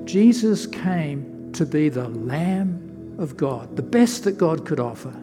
Jesus 0.05 0.65
came 0.65 1.51
to 1.53 1.65
be 1.65 1.89
the 1.89 2.07
Lamb 2.09 3.15
of 3.19 3.35
God, 3.35 3.75
the 3.75 3.83
best 3.83 4.23
that 4.23 4.37
God 4.37 4.65
could 4.65 4.79
offer, 4.79 5.13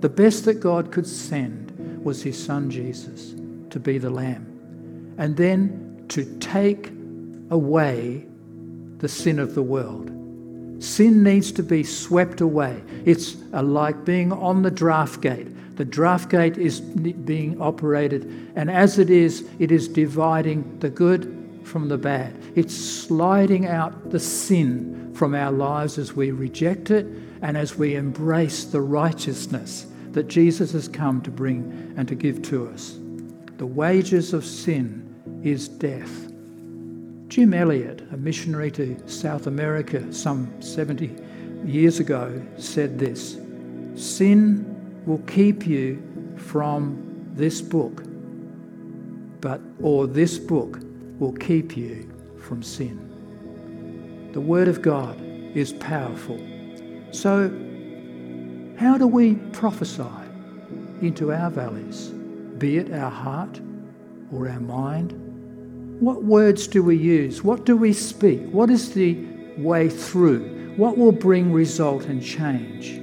the 0.00 0.08
best 0.08 0.44
that 0.44 0.60
God 0.60 0.90
could 0.90 1.06
send 1.06 1.71
was 2.04 2.22
his 2.22 2.42
son 2.42 2.70
Jesus 2.70 3.34
to 3.70 3.80
be 3.80 3.98
the 3.98 4.10
Lamb. 4.10 4.46
And 5.18 5.36
then 5.36 6.04
to 6.08 6.24
take 6.38 6.90
away 7.50 8.26
the 8.98 9.08
sin 9.08 9.38
of 9.38 9.54
the 9.54 9.62
world. 9.62 10.10
Sin 10.82 11.22
needs 11.22 11.52
to 11.52 11.62
be 11.62 11.84
swept 11.84 12.40
away. 12.40 12.82
It's 13.04 13.36
uh, 13.52 13.62
like 13.62 14.04
being 14.04 14.32
on 14.32 14.62
the 14.62 14.70
draft 14.70 15.20
gate. 15.20 15.76
The 15.76 15.84
draft 15.84 16.28
gate 16.28 16.58
is 16.58 16.80
being 16.80 17.60
operated, 17.60 18.24
and 18.56 18.70
as 18.70 18.98
it 18.98 19.08
is, 19.08 19.48
it 19.58 19.72
is 19.72 19.88
dividing 19.88 20.78
the 20.80 20.90
good 20.90 21.60
from 21.64 21.88
the 21.88 21.96
bad. 21.96 22.34
It's 22.54 22.74
sliding 22.74 23.66
out 23.66 24.10
the 24.10 24.20
sin 24.20 25.12
from 25.14 25.34
our 25.34 25.52
lives 25.52 25.98
as 25.98 26.14
we 26.14 26.30
reject 26.30 26.90
it 26.90 27.06
and 27.40 27.56
as 27.56 27.76
we 27.76 27.94
embrace 27.94 28.64
the 28.64 28.80
righteousness 28.80 29.86
that 30.12 30.28
Jesus 30.28 30.72
has 30.72 30.88
come 30.88 31.20
to 31.22 31.30
bring 31.30 31.94
and 31.96 32.06
to 32.08 32.14
give 32.14 32.42
to 32.42 32.68
us. 32.68 32.98
The 33.58 33.66
wages 33.66 34.32
of 34.32 34.44
sin 34.44 35.40
is 35.42 35.68
death. 35.68 36.28
Jim 37.28 37.54
Elliot, 37.54 38.06
a 38.12 38.16
missionary 38.16 38.70
to 38.72 39.08
South 39.08 39.46
America 39.46 40.12
some 40.12 40.60
70 40.60 41.16
years 41.64 41.98
ago, 41.98 42.42
said 42.56 42.98
this 42.98 43.38
Sin 43.94 45.02
will 45.06 45.22
keep 45.26 45.66
you 45.66 46.02
from 46.36 47.30
this 47.34 47.62
book, 47.62 48.02
but 49.40 49.60
or 49.80 50.06
this 50.06 50.38
book 50.38 50.80
will 51.18 51.32
keep 51.32 51.76
you 51.76 52.10
from 52.38 52.62
sin. 52.62 53.08
The 54.32 54.40
Word 54.40 54.68
of 54.68 54.82
God 54.82 55.20
is 55.54 55.72
powerful. 55.74 56.38
So 57.12 57.48
how 58.78 58.98
do 58.98 59.06
we 59.06 59.34
prophesy 59.52 60.04
into 61.00 61.32
our 61.32 61.50
valleys, 61.50 62.08
be 62.58 62.78
it 62.78 62.92
our 62.92 63.10
heart 63.10 63.60
or 64.32 64.48
our 64.48 64.60
mind? 64.60 65.12
What 66.00 66.24
words 66.24 66.66
do 66.66 66.82
we 66.82 66.96
use? 66.96 67.44
What 67.44 67.64
do 67.64 67.76
we 67.76 67.92
speak? 67.92 68.40
What 68.50 68.70
is 68.70 68.92
the 68.92 69.16
way 69.56 69.88
through? 69.88 70.74
What 70.76 70.96
will 70.96 71.12
bring 71.12 71.52
result 71.52 72.06
and 72.06 72.22
change? 72.22 73.00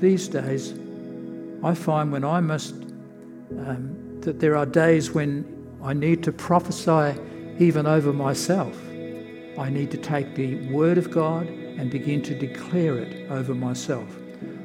These 0.00 0.28
days, 0.28 0.74
I 1.64 1.74
find 1.74 2.12
when 2.12 2.24
I 2.24 2.40
must, 2.40 2.74
um, 2.74 4.18
that 4.20 4.40
there 4.40 4.56
are 4.56 4.66
days 4.66 5.12
when 5.12 5.44
I 5.82 5.94
need 5.94 6.22
to 6.24 6.32
prophesy 6.32 7.18
even 7.58 7.86
over 7.86 8.12
myself. 8.12 8.76
I 9.58 9.68
need 9.68 9.90
to 9.90 9.96
take 9.96 10.34
the 10.34 10.56
Word 10.70 10.98
of 10.98 11.10
God 11.10 11.46
and 11.78 11.90
begin 11.90 12.22
to 12.22 12.34
declare 12.34 12.98
it 12.98 13.30
over 13.30 13.54
myself. 13.54 14.08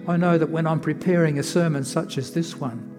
I 0.08 0.18
know 0.18 0.38
that 0.38 0.50
when 0.50 0.66
I'm 0.66 0.80
preparing 0.80 1.40
a 1.40 1.44
sermon 1.44 1.84
such 1.84 2.18
as 2.18 2.34
this 2.34 2.56
one, 2.58 2.96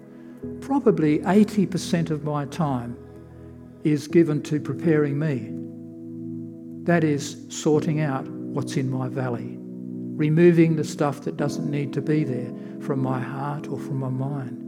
probably 0.61 1.19
80% 1.19 2.11
of 2.11 2.23
my 2.23 2.45
time 2.45 2.97
is 3.83 4.07
given 4.07 4.41
to 4.43 4.59
preparing 4.59 5.17
me. 5.17 5.49
That 6.85 7.03
is 7.03 7.45
sorting 7.49 8.01
out 8.01 8.27
what's 8.27 8.77
in 8.77 8.89
my 8.89 9.07
valley, 9.07 9.57
removing 9.59 10.75
the 10.75 10.83
stuff 10.83 11.21
that 11.21 11.37
doesn't 11.37 11.69
need 11.69 11.93
to 11.93 12.01
be 12.01 12.23
there 12.23 12.53
from 12.81 12.99
my 12.99 13.19
heart 13.19 13.67
or 13.67 13.79
from 13.79 13.97
my 13.97 14.09
mind. 14.09 14.65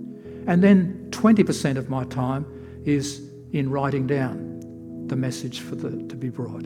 And 0.47 0.63
then 0.63 1.07
20% 1.11 1.77
of 1.77 1.89
my 1.89 2.03
time 2.05 2.45
is 2.85 3.29
in 3.51 3.69
writing 3.69 4.07
down 4.07 5.05
the 5.07 5.15
message 5.15 5.59
for 5.59 5.75
the, 5.75 5.91
to 6.07 6.15
be 6.15 6.29
brought. 6.29 6.65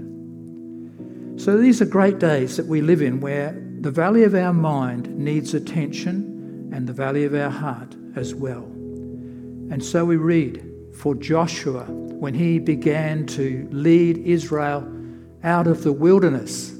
So 1.38 1.58
these 1.58 1.82
are 1.82 1.86
great 1.86 2.20
days 2.20 2.56
that 2.58 2.66
we 2.66 2.82
live 2.82 3.02
in 3.02 3.20
where 3.20 3.62
the 3.82 3.92
valley 3.92 4.24
of 4.24 4.34
our 4.34 4.54
mind 4.54 5.16
needs 5.18 5.54
attention 5.54 6.72
and 6.74 6.88
the 6.88 6.94
valley 6.94 7.26
of 7.26 7.36
our 7.36 7.50
heart 7.50 7.96
as 8.16 8.34
well. 8.34 8.64
And 8.64 9.84
so 9.84 10.06
we 10.06 10.16
read 10.16 10.66
for 10.96 11.14
Joshua 11.14 11.84
when 11.84 12.34
he 12.34 12.58
began 12.58 13.26
to 13.28 13.68
lead 13.72 14.18
Israel 14.20 14.90
out 15.44 15.68
of 15.68 15.84
the 15.84 15.92
wilderness. 15.92 16.74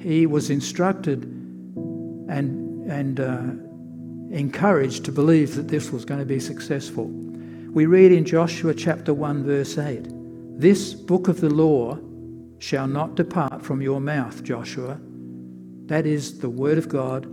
He 0.00 0.26
was 0.26 0.50
instructed 0.50 1.24
and, 1.24 2.90
and 2.90 3.20
uh, 3.20 4.36
encouraged 4.36 5.04
to 5.04 5.12
believe 5.12 5.54
that 5.54 5.68
this 5.68 5.90
was 5.90 6.04
going 6.04 6.20
to 6.20 6.26
be 6.26 6.40
successful. 6.40 7.06
We 7.06 7.86
read 7.86 8.10
in 8.10 8.24
Joshua 8.24 8.74
chapter 8.74 9.14
1, 9.14 9.44
verse 9.44 9.78
8 9.78 10.06
This 10.58 10.94
book 10.94 11.28
of 11.28 11.40
the 11.40 11.50
law 11.50 11.98
shall 12.58 12.86
not 12.86 13.14
depart 13.14 13.47
from 13.68 13.82
your 13.82 14.00
mouth, 14.00 14.42
Joshua. 14.42 14.98
That 15.88 16.06
is 16.06 16.38
the 16.38 16.48
word 16.48 16.78
of 16.78 16.88
God. 16.88 17.26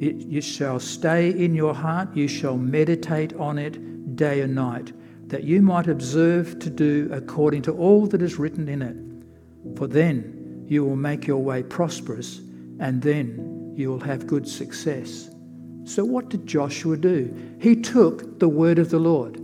It, 0.00 0.24
it 0.32 0.42
shall 0.42 0.78
stay 0.78 1.30
in 1.30 1.52
your 1.52 1.74
heart. 1.74 2.14
You 2.14 2.28
shall 2.28 2.56
meditate 2.56 3.34
on 3.34 3.58
it 3.58 4.14
day 4.14 4.42
and 4.42 4.54
night, 4.54 4.92
that 5.26 5.42
you 5.42 5.60
might 5.60 5.88
observe 5.88 6.60
to 6.60 6.70
do 6.70 7.10
according 7.12 7.62
to 7.62 7.72
all 7.72 8.06
that 8.06 8.22
is 8.22 8.38
written 8.38 8.68
in 8.68 8.82
it. 8.82 9.76
For 9.76 9.88
then 9.88 10.64
you 10.68 10.84
will 10.84 10.94
make 10.94 11.26
your 11.26 11.42
way 11.42 11.64
prosperous, 11.64 12.38
and 12.78 13.02
then 13.02 13.74
you 13.76 13.90
will 13.90 13.98
have 13.98 14.28
good 14.28 14.46
success. 14.46 15.28
So, 15.82 16.04
what 16.04 16.28
did 16.28 16.46
Joshua 16.46 16.96
do? 16.96 17.34
He 17.60 17.74
took 17.74 18.38
the 18.38 18.48
word 18.48 18.78
of 18.78 18.90
the 18.90 19.00
Lord 19.00 19.38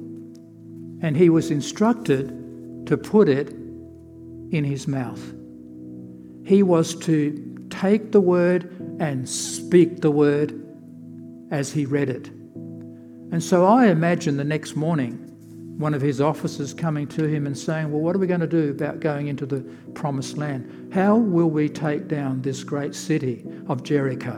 and 1.03 1.17
he 1.17 1.29
was 1.29 1.51
instructed 1.51 2.87
to 2.87 2.97
put 2.97 3.29
it 3.29 3.49
in 3.49 4.63
his 4.63 4.87
mouth. 4.87 5.35
He 6.45 6.63
was 6.63 6.95
to 7.01 7.67
take 7.71 8.13
the 8.13 8.21
word 8.21 8.71
and 9.01 9.29
speak 9.29 10.01
the 10.01 10.11
word 10.11 10.61
as 11.51 11.73
he 11.73 11.87
read 11.87 12.11
it. 12.11 12.29
And 12.29 13.43
so 13.43 13.65
I 13.65 13.87
imagine 13.87 14.37
the 14.37 14.45
next 14.45 14.77
morning 14.77 15.21
one 15.79 15.93
of 15.93 16.01
his 16.01 16.21
officers 16.21 16.73
coming 16.73 17.07
to 17.09 17.25
him 17.25 17.47
and 17.47 17.59
saying, 17.59 17.91
Well, 17.91 18.01
what 18.01 18.15
are 18.15 18.19
we 18.21 18.29
going 18.29 18.41
to 18.41 18.47
do 18.47 18.71
about 18.71 19.01
going 19.01 19.27
into 19.27 19.45
the 19.45 19.61
promised 19.95 20.39
land? 20.39 20.93
How 20.95 21.17
will 21.17 21.51
we 21.51 21.69
take 21.69 22.07
down 22.07 22.43
this 22.43 22.63
great 22.63 22.95
city 22.95 23.45
of 23.69 23.83
Jericho? 23.83 24.37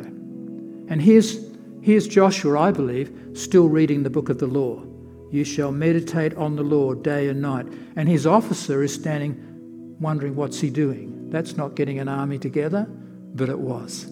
And 0.88 1.02
here's, 1.02 1.38
here's 1.82 2.08
Joshua, 2.08 2.58
I 2.58 2.70
believe, 2.70 3.12
still 3.34 3.68
reading 3.68 4.02
the 4.02 4.10
book 4.10 4.30
of 4.30 4.38
the 4.38 4.46
law. 4.46 4.82
You 5.30 5.44
shall 5.44 5.72
meditate 5.72 6.34
on 6.36 6.56
the 6.56 6.62
Lord 6.62 7.02
day 7.02 7.28
and 7.28 7.42
night. 7.42 7.66
And 7.96 8.08
his 8.08 8.26
officer 8.26 8.82
is 8.82 8.94
standing 8.94 9.96
wondering 10.00 10.36
what's 10.36 10.60
he 10.60 10.70
doing. 10.70 11.15
That's 11.30 11.56
not 11.56 11.74
getting 11.74 11.98
an 11.98 12.08
army 12.08 12.38
together, 12.38 12.86
but 13.34 13.48
it 13.48 13.58
was. 13.58 14.06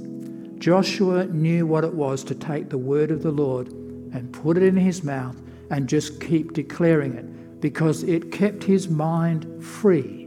Joshua 0.58 1.26
knew 1.26 1.66
what 1.66 1.84
it 1.84 1.94
was 1.94 2.24
to 2.24 2.34
take 2.34 2.70
the 2.70 2.78
word 2.78 3.10
of 3.10 3.22
the 3.22 3.30
Lord 3.30 3.68
and 3.68 4.32
put 4.32 4.56
it 4.56 4.62
in 4.62 4.76
his 4.76 5.02
mouth 5.02 5.40
and 5.70 5.88
just 5.88 6.20
keep 6.20 6.52
declaring 6.52 7.14
it 7.14 7.60
because 7.60 8.02
it 8.02 8.30
kept 8.30 8.62
his 8.64 8.88
mind 8.88 9.64
free 9.64 10.24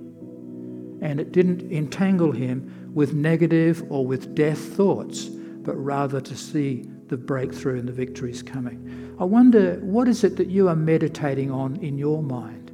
and 1.01 1.19
it 1.19 1.31
didn't 1.31 1.71
entangle 1.71 2.31
him 2.31 2.91
with 2.93 3.13
negative 3.13 3.83
or 3.89 4.05
with 4.05 4.33
death 4.33 4.57
thoughts, 4.57 5.25
but 5.25 5.75
rather 5.75 6.19
to 6.19 6.35
see 6.35 6.85
the 7.07 7.17
breakthrough 7.17 7.79
and 7.79 7.87
the 7.87 7.93
victories 7.93 8.41
coming. 8.41 9.15
I 9.19 9.23
wonder, 9.23 9.79
what 9.81 10.07
is 10.07 10.23
it 10.23 10.35
that 10.37 10.47
you 10.47 10.67
are 10.67 10.75
meditating 10.75 11.51
on 11.51 11.77
in 11.77 11.97
your 11.97 12.23
mind? 12.23 12.71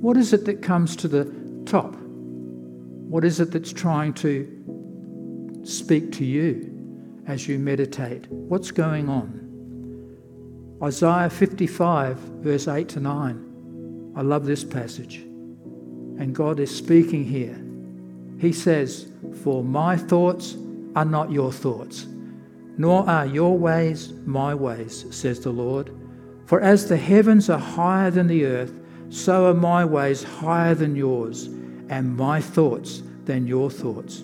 What 0.00 0.16
is 0.16 0.32
it 0.32 0.44
that 0.46 0.62
comes 0.62 0.96
to 0.96 1.08
the 1.08 1.32
top? 1.66 1.96
What 3.10 3.24
is 3.24 3.40
it 3.40 3.50
that's 3.50 3.72
trying 3.72 4.14
to 4.14 5.60
speak 5.64 6.12
to 6.12 6.24
you 6.24 7.24
as 7.26 7.48
you 7.48 7.58
meditate? 7.58 8.30
What's 8.30 8.70
going 8.70 9.08
on? 9.08 10.78
Isaiah 10.80 11.28
55, 11.28 12.16
verse 12.18 12.68
8 12.68 12.88
to 12.90 13.00
9. 13.00 14.12
I 14.14 14.22
love 14.22 14.46
this 14.46 14.62
passage. 14.62 15.16
And 15.16 16.32
God 16.32 16.60
is 16.60 16.72
speaking 16.72 17.24
here. 17.24 17.60
He 18.38 18.52
says, 18.52 19.08
For 19.42 19.64
my 19.64 19.96
thoughts 19.96 20.56
are 20.94 21.04
not 21.04 21.32
your 21.32 21.50
thoughts, 21.50 22.06
nor 22.78 23.10
are 23.10 23.26
your 23.26 23.58
ways 23.58 24.12
my 24.24 24.54
ways, 24.54 25.04
says 25.10 25.40
the 25.40 25.50
Lord. 25.50 25.90
For 26.46 26.60
as 26.60 26.88
the 26.88 26.96
heavens 26.96 27.50
are 27.50 27.58
higher 27.58 28.12
than 28.12 28.28
the 28.28 28.44
earth, 28.44 28.72
so 29.08 29.50
are 29.50 29.54
my 29.54 29.84
ways 29.84 30.22
higher 30.22 30.76
than 30.76 30.94
yours, 30.94 31.48
and 31.90 32.16
my 32.16 32.40
thoughts 32.40 33.02
than 33.24 33.46
your 33.46 33.68
thoughts. 33.68 34.22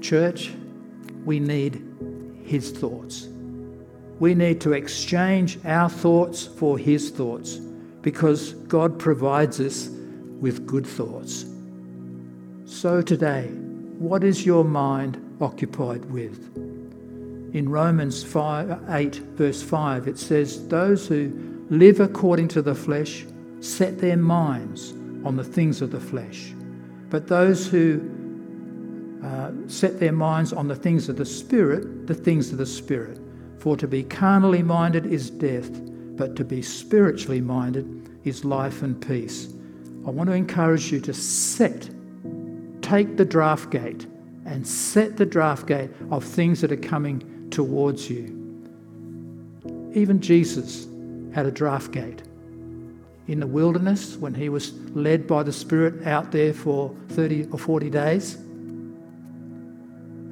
Church, 0.00 0.50
we 1.24 1.38
need 1.38 1.84
His 2.44 2.70
thoughts. 2.70 3.28
We 4.18 4.34
need 4.34 4.60
to 4.62 4.72
exchange 4.72 5.58
our 5.64 5.88
thoughts 5.88 6.46
for 6.46 6.78
His 6.78 7.10
thoughts 7.10 7.56
because 8.00 8.54
God 8.66 8.98
provides 8.98 9.60
us 9.60 9.88
with 10.40 10.66
good 10.66 10.86
thoughts. 10.86 11.44
So 12.64 13.02
today, 13.02 13.48
what 13.98 14.24
is 14.24 14.46
your 14.46 14.64
mind 14.64 15.36
occupied 15.40 16.04
with? 16.06 16.56
In 17.54 17.68
Romans 17.68 18.22
5, 18.22 18.84
8, 18.88 19.14
verse 19.36 19.62
5, 19.62 20.08
it 20.08 20.18
says, 20.18 20.66
Those 20.68 21.06
who 21.06 21.66
live 21.70 22.00
according 22.00 22.48
to 22.48 22.62
the 22.62 22.74
flesh 22.74 23.26
set 23.60 23.98
their 23.98 24.16
minds 24.16 24.94
on 25.24 25.36
the 25.36 25.44
things 25.44 25.82
of 25.82 25.90
the 25.90 26.00
flesh. 26.00 26.52
But 27.10 27.26
those 27.26 27.66
who 27.66 28.00
uh, 29.22 29.50
set 29.66 29.98
their 29.98 30.12
minds 30.12 30.52
on 30.52 30.68
the 30.68 30.76
things 30.76 31.08
of 31.08 31.16
the 31.16 31.26
Spirit, 31.26 32.06
the 32.06 32.14
things 32.14 32.52
of 32.52 32.58
the 32.58 32.66
Spirit. 32.66 33.18
For 33.58 33.76
to 33.76 33.88
be 33.88 34.04
carnally 34.04 34.62
minded 34.62 35.06
is 35.06 35.30
death, 35.30 35.70
but 36.16 36.36
to 36.36 36.44
be 36.44 36.62
spiritually 36.62 37.40
minded 37.40 38.08
is 38.24 38.44
life 38.44 38.82
and 38.82 39.00
peace. 39.04 39.48
I 40.06 40.10
want 40.10 40.28
to 40.28 40.34
encourage 40.34 40.92
you 40.92 41.00
to 41.00 41.12
set, 41.12 41.90
take 42.80 43.16
the 43.16 43.24
draft 43.24 43.70
gate 43.70 44.06
and 44.46 44.66
set 44.66 45.16
the 45.16 45.26
draft 45.26 45.66
gate 45.66 45.90
of 46.10 46.24
things 46.24 46.60
that 46.60 46.72
are 46.72 46.76
coming 46.76 47.50
towards 47.50 48.08
you. 48.08 48.34
Even 49.94 50.20
Jesus 50.20 50.86
had 51.34 51.46
a 51.46 51.50
draft 51.50 51.92
gate. 51.92 52.22
In 53.28 53.40
the 53.40 53.46
wilderness, 53.46 54.16
when 54.16 54.34
he 54.34 54.48
was 54.48 54.72
led 54.94 55.26
by 55.26 55.42
the 55.42 55.52
Spirit 55.52 56.06
out 56.06 56.32
there 56.32 56.54
for 56.54 56.94
30 57.10 57.48
or 57.52 57.58
40 57.58 57.90
days, 57.90 58.38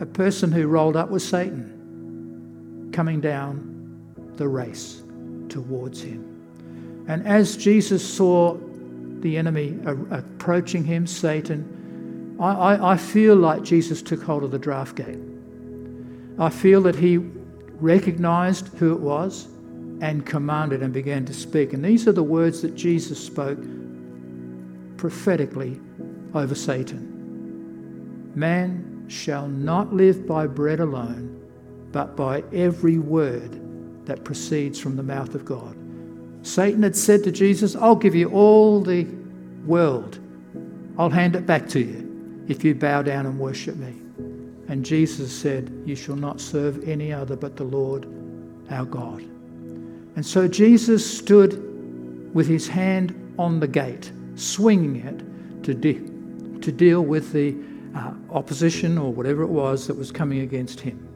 a 0.01 0.07
person 0.07 0.51
who 0.51 0.67
rolled 0.67 0.97
up 0.97 1.11
was 1.11 1.27
Satan 1.27 2.91
coming 2.93 3.21
down 3.21 4.03
the 4.37 4.49
race 4.49 5.03
towards 5.49 6.03
him. 6.03 7.05
And 7.09 7.27
as 7.27 7.57
Jesus 7.57 8.07
saw 8.07 8.57
the 9.21 9.37
enemy 9.37 9.79
approaching 9.85 10.85
him, 10.85 11.07
Satan, 11.07 12.37
I, 12.41 12.53
I, 12.53 12.93
I, 12.93 12.97
feel 12.97 13.37
like 13.37 13.63
Jesus 13.63 14.03
took 14.03 14.23
hold 14.23 14.45
of 14.45 14.51
the 14.51 14.59
draft 14.59 14.97
gate. 14.97 15.19
I 16.39 16.51
feel 16.51 16.83
that 16.83 16.97
he 16.97 17.19
recognized 17.79 18.69
who 18.79 18.93
it 18.93 19.01
was 19.01 19.49
and 20.01 20.27
commanded 20.27 20.83
and 20.83 20.93
began 20.93 21.25
to 21.25 21.35
speak. 21.35 21.73
And 21.73 21.85
these 21.85 22.07
are 22.07 22.13
the 22.13 22.23
words 22.23 22.63
that 22.63 22.75
Jesus 22.75 23.25
spoke 23.25 23.59
prophetically 24.97 25.81
over 26.35 26.55
Satan 26.55 28.33
Man 28.35 29.07
shall 29.09 29.49
not 29.49 29.95
live 29.95 30.27
by 30.27 30.47
bread 30.47 30.81
alone 30.81 31.33
but 31.93 32.17
by 32.17 32.45
every 32.53 32.99
word 32.99 34.07
that 34.07 34.25
proceeds 34.25 34.79
from 34.79 34.97
the 34.97 35.03
mouth 35.03 35.35
of 35.35 35.45
God. 35.45 35.77
Satan 36.43 36.83
had 36.83 36.95
said 36.95 37.25
to 37.25 37.33
Jesus, 37.33 37.75
I'll 37.75 37.97
give 37.97 38.15
you 38.15 38.29
all 38.31 38.83
the 38.83 39.05
world. 39.65 40.19
I'll 40.99 41.11
hand 41.11 41.35
it 41.37 41.47
back 41.47 41.69
to 41.71 41.81
you 41.81 42.45
if 42.49 42.63
you 42.63 42.75
bow 42.75 43.03
down 43.03 43.27
and 43.27 43.39
worship 43.39 43.77
me. 43.77 43.95
And 44.69 44.85
Jesus 44.85 45.33
said, 45.33 45.73
You 45.87 45.97
shall 45.97 46.17
not 46.17 46.41
serve 46.41 46.87
any 46.89 47.13
other 47.13 47.37
but 47.37 47.57
the 47.57 47.65
Lord 47.65 48.07
our 48.71 48.85
God. 48.85 49.25
And 50.17 50.25
so 50.25 50.49
Jesus 50.49 51.19
stood 51.19 52.35
with 52.35 52.49
his 52.49 52.67
hand 52.67 53.15
on 53.39 53.61
the 53.61 53.69
gate, 53.69 54.11
swinging 54.35 54.97
it 54.97 55.63
to, 55.65 55.75
de- 55.75 56.61
to 56.61 56.73
deal 56.73 57.03
with 57.03 57.33
the 57.33 57.55
uh, 57.95 58.13
opposition 58.31 58.99
or 58.99 59.13
whatever 59.13 59.43
it 59.43 59.49
was 59.49 59.87
that 59.87 59.95
was 59.97 60.11
coming 60.11 60.41
against 60.41 60.81
him. 60.81 61.07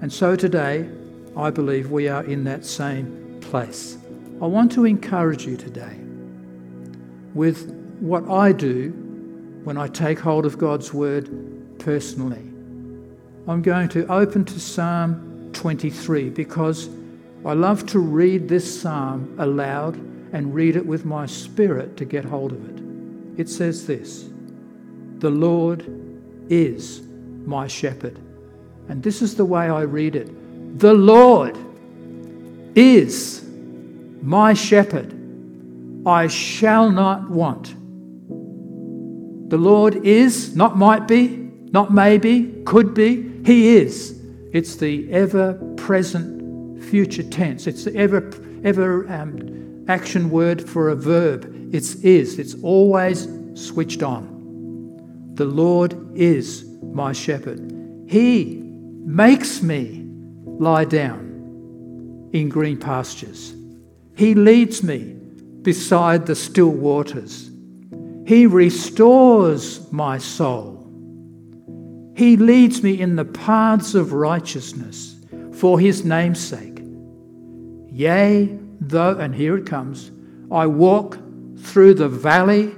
And 0.00 0.12
so 0.12 0.36
today, 0.36 0.88
I 1.36 1.50
believe 1.50 1.90
we 1.90 2.08
are 2.08 2.24
in 2.24 2.44
that 2.44 2.64
same 2.64 3.38
place. 3.40 3.98
I 4.42 4.46
want 4.46 4.72
to 4.72 4.84
encourage 4.84 5.46
you 5.46 5.56
today 5.56 5.96
with 7.34 7.70
what 8.00 8.28
I 8.28 8.52
do 8.52 8.90
when 9.64 9.76
I 9.76 9.88
take 9.88 10.18
hold 10.18 10.46
of 10.46 10.58
God's 10.58 10.92
word 10.92 11.28
personally. 11.78 12.44
I'm 13.48 13.62
going 13.62 13.88
to 13.90 14.06
open 14.12 14.44
to 14.44 14.60
Psalm 14.60 15.50
23 15.52 16.30
because 16.30 16.88
I 17.44 17.52
love 17.52 17.86
to 17.86 17.98
read 17.98 18.48
this 18.48 18.80
psalm 18.80 19.36
aloud 19.38 19.96
and 20.32 20.54
read 20.54 20.76
it 20.76 20.84
with 20.84 21.04
my 21.04 21.26
spirit 21.26 21.96
to 21.98 22.04
get 22.04 22.24
hold 22.24 22.52
of 22.52 22.68
it. 22.68 23.40
It 23.40 23.48
says 23.48 23.86
this 23.86 24.28
The 25.18 25.30
Lord 25.30 25.84
is 26.50 27.02
my 27.46 27.66
shepherd. 27.66 28.18
And 28.88 29.02
this 29.02 29.22
is 29.22 29.36
the 29.36 29.44
way 29.44 29.68
I 29.68 29.82
read 29.82 30.16
it 30.16 30.78
The 30.78 30.94
Lord 30.94 31.56
is 32.74 33.44
my 34.22 34.54
shepherd. 34.54 35.14
I 36.06 36.26
shall 36.26 36.90
not 36.90 37.30
want. 37.30 37.74
The 39.50 39.56
Lord 39.56 40.06
is, 40.06 40.56
not 40.56 40.76
might 40.76 41.08
be, 41.08 41.28
not 41.70 41.92
maybe, 41.92 42.62
could 42.64 42.94
be, 42.94 43.42
He 43.44 43.76
is. 43.76 44.20
It's 44.52 44.76
the 44.76 45.10
ever 45.12 45.54
present 45.76 46.37
future 46.88 47.22
tense. 47.22 47.66
It's 47.66 47.84
the 47.84 47.94
ever, 47.94 48.30
ever 48.64 49.08
um, 49.12 49.84
action 49.88 50.30
word 50.30 50.68
for 50.68 50.88
a 50.88 50.96
verb. 50.96 51.70
It's 51.72 51.96
is. 51.96 52.38
It's 52.38 52.54
always 52.62 53.28
switched 53.54 54.02
on. 54.02 55.32
The 55.34 55.44
Lord 55.44 56.16
is 56.16 56.64
my 56.82 57.12
shepherd. 57.12 57.72
He 58.08 58.62
makes 59.04 59.62
me 59.62 60.04
lie 60.44 60.84
down 60.84 62.30
in 62.32 62.48
green 62.48 62.78
pastures. 62.78 63.54
He 64.16 64.34
leads 64.34 64.82
me 64.82 65.14
beside 65.62 66.26
the 66.26 66.34
still 66.34 66.70
waters. 66.70 67.50
He 68.26 68.46
restores 68.46 69.90
my 69.92 70.18
soul. 70.18 70.84
He 72.16 72.36
leads 72.36 72.82
me 72.82 73.00
in 73.00 73.16
the 73.16 73.24
paths 73.24 73.94
of 73.94 74.12
righteousness 74.12 75.16
for 75.52 75.78
his 75.78 76.04
name's 76.04 76.40
sake. 76.40 76.77
Yea, 77.98 78.56
though, 78.80 79.18
and 79.18 79.34
here 79.34 79.56
it 79.56 79.66
comes, 79.66 80.12
I 80.52 80.68
walk 80.68 81.18
through 81.58 81.94
the 81.94 82.08
valley 82.08 82.72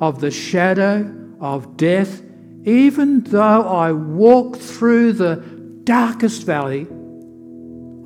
of 0.00 0.20
the 0.20 0.30
shadow 0.30 1.12
of 1.40 1.76
death, 1.76 2.22
even 2.64 3.24
though 3.24 3.66
I 3.66 3.90
walk 3.90 4.56
through 4.58 5.14
the 5.14 5.42
darkest 5.82 6.44
valley, 6.44 6.82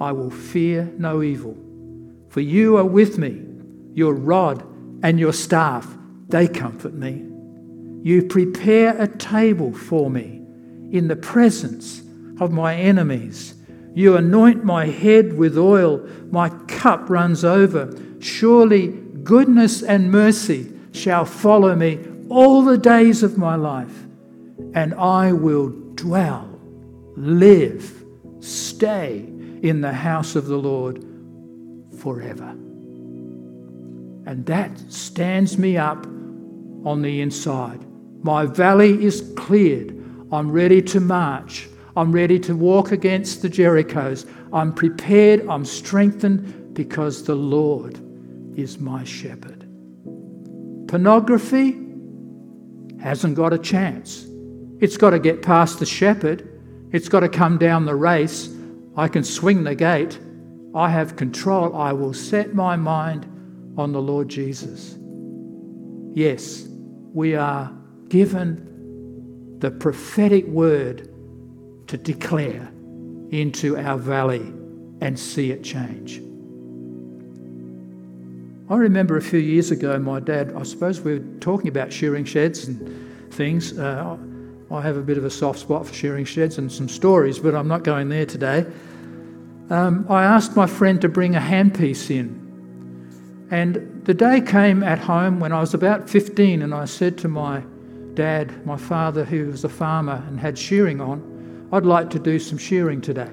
I 0.01 0.11
will 0.13 0.31
fear 0.31 0.91
no 0.97 1.23
evil. 1.23 1.55
For 2.31 2.41
you 2.41 2.79
are 2.79 2.87
with 2.87 3.19
me, 3.19 3.43
Your 3.93 4.15
rod 4.15 4.65
and 5.03 5.21
your 5.21 5.35
staff, 5.35 5.87
they 6.29 6.49
comfort 6.49 6.95
me. 6.95 7.27
You 8.03 8.23
prepare 8.23 8.99
a 8.99 9.07
table 9.07 9.75
for 9.75 10.09
me 10.11 10.41
in 10.91 11.09
the 11.09 11.17
presence 11.17 12.01
of 12.41 12.53
my 12.53 12.75
enemies. 12.75 13.55
You 13.95 14.17
anoint 14.17 14.65
my 14.65 14.87
head 14.87 15.35
with 15.35 15.57
oil, 15.57 16.07
my 16.31 16.49
cup 16.67 17.09
runs 17.09 17.45
over. 17.45 17.97
Surely 18.19 18.89
goodness 18.89 19.83
and 19.83 20.11
mercy 20.11 20.73
shall 20.93 21.25
follow 21.25 21.75
me 21.75 22.01
all 22.29 22.63
the 22.63 22.79
days 22.79 23.23
of 23.23 23.39
my 23.39 23.55
life, 23.55 24.05
and 24.75 24.95
I 24.95 25.33
will 25.33 25.69
dwell, 25.95 26.59
live, 27.17 28.05
stay 28.41 29.19
in 29.63 29.81
the 29.81 29.93
house 29.93 30.35
of 30.35 30.47
the 30.47 30.57
Lord 30.57 31.05
forever. 31.99 32.51
And 34.27 34.45
that 34.47 34.79
stands 34.91 35.57
me 35.59 35.77
up 35.77 36.05
on 36.85 37.03
the 37.03 37.21
inside. 37.21 37.81
My 38.23 38.47
valley 38.47 39.05
is 39.05 39.33
cleared. 39.37 39.91
I'm 40.33 40.51
ready 40.51 40.83
to 40.83 41.01
march. 41.01 41.69
I'm 41.97 42.11
ready 42.11 42.41
to 42.41 42.57
walk 42.57 42.91
against 42.91 43.43
the 43.43 43.49
Jerichos. 43.49 44.29
I'm 44.53 44.73
prepared. 44.73 45.47
I'm 45.49 45.65
strengthened 45.65 46.75
because 46.75 47.23
the 47.23 47.37
Lord 47.37 48.01
is 48.59 48.81
my 48.81 49.05
shepherd. 49.05 49.61
Pornography 50.89 51.81
hasn't 53.01 53.37
got 53.37 53.53
a 53.53 53.59
chance. 53.59 54.27
It's 54.81 54.97
got 54.97 55.11
to 55.11 55.21
get 55.21 55.41
past 55.41 55.79
the 55.79 55.87
shepherd. 55.87 56.51
It's 56.93 57.09
got 57.09 57.21
to 57.21 57.29
come 57.29 57.59
down 57.59 57.85
the 57.85 57.95
race. 57.95 58.49
I 58.97 59.07
can 59.07 59.23
swing 59.23 59.63
the 59.63 59.77
gate. 59.77 60.19
I 60.75 60.91
have 60.91 61.15
control. 61.15 61.77
I 61.77 61.93
will 61.93 62.13
set 62.13 62.55
my 62.55 62.75
mind 62.75 63.25
on 63.79 63.93
the 63.93 64.03
Lord 64.03 64.29
Jesus. 64.29 64.97
Yes, 66.13 66.67
we 67.13 67.37
are 67.37 67.73
given 68.09 69.57
the 69.61 69.71
prophetic 69.71 70.47
word 70.47 71.14
to 71.87 71.97
declare 71.97 72.71
into 73.31 73.77
our 73.77 73.99
valley 73.99 74.53
and 75.01 75.19
see 75.19 75.51
it 75.51 75.63
change. 75.63 76.21
I 78.71 78.77
remember 78.77 79.17
a 79.17 79.23
few 79.23 79.41
years 79.41 79.71
ago, 79.71 79.99
my 79.99 80.21
dad, 80.21 80.55
I 80.57 80.63
suppose 80.63 81.01
we 81.01 81.19
were 81.19 81.25
talking 81.41 81.69
about 81.69 81.93
shearing 81.93 82.25
sheds 82.25 82.67
and 82.67 83.33
things. 83.33 83.79
Uh, 83.79 84.17
I 84.71 84.81
have 84.81 84.97
a 84.97 85.03
bit 85.03 85.19
of 85.19 85.25
a 85.25 85.31
soft 85.31 85.59
spot 85.59 85.87
for 85.87 85.93
shearing 85.93 86.25
sheds 86.25 86.57
and 86.57 86.73
some 86.73 86.89
stories, 86.89 87.39
but 87.39 87.55
I'm 87.55 87.69
not 87.69 87.85
going 87.85 88.09
there 88.09 88.25
today. 88.25 88.65
Um, 89.69 90.07
I 90.09 90.25
asked 90.25 90.57
my 90.57 90.67
friend 90.67 91.01
to 91.03 91.09
bring 91.09 91.37
a 91.37 91.41
handpiece 91.41 92.11
in. 92.11 92.45
And 93.51 94.03
the 94.05 94.15
day 94.15 94.41
came 94.41 94.83
at 94.83 94.99
home 94.99 95.41
when 95.41 95.53
I 95.53 95.61
was 95.61 95.75
about 95.75 96.09
15, 96.09 96.63
and 96.63 96.75
I 96.75 96.87
said 96.87 97.19
to 97.19 97.29
my 97.29 97.63
dad, 98.15 98.67
my 98.67 98.77
father, 98.77 99.25
who 99.25 99.47
was 99.47 99.65
a 99.65 99.69
farmer 99.69 100.25
and 100.27 100.41
had 100.41 100.59
shearing 100.59 101.01
on, 101.01 101.34
I'd 101.75 101.85
like 101.85 102.09
to 102.11 102.21
do 102.21 102.39
some 102.39 102.57
shearing 102.57 103.01
today. 103.01 103.31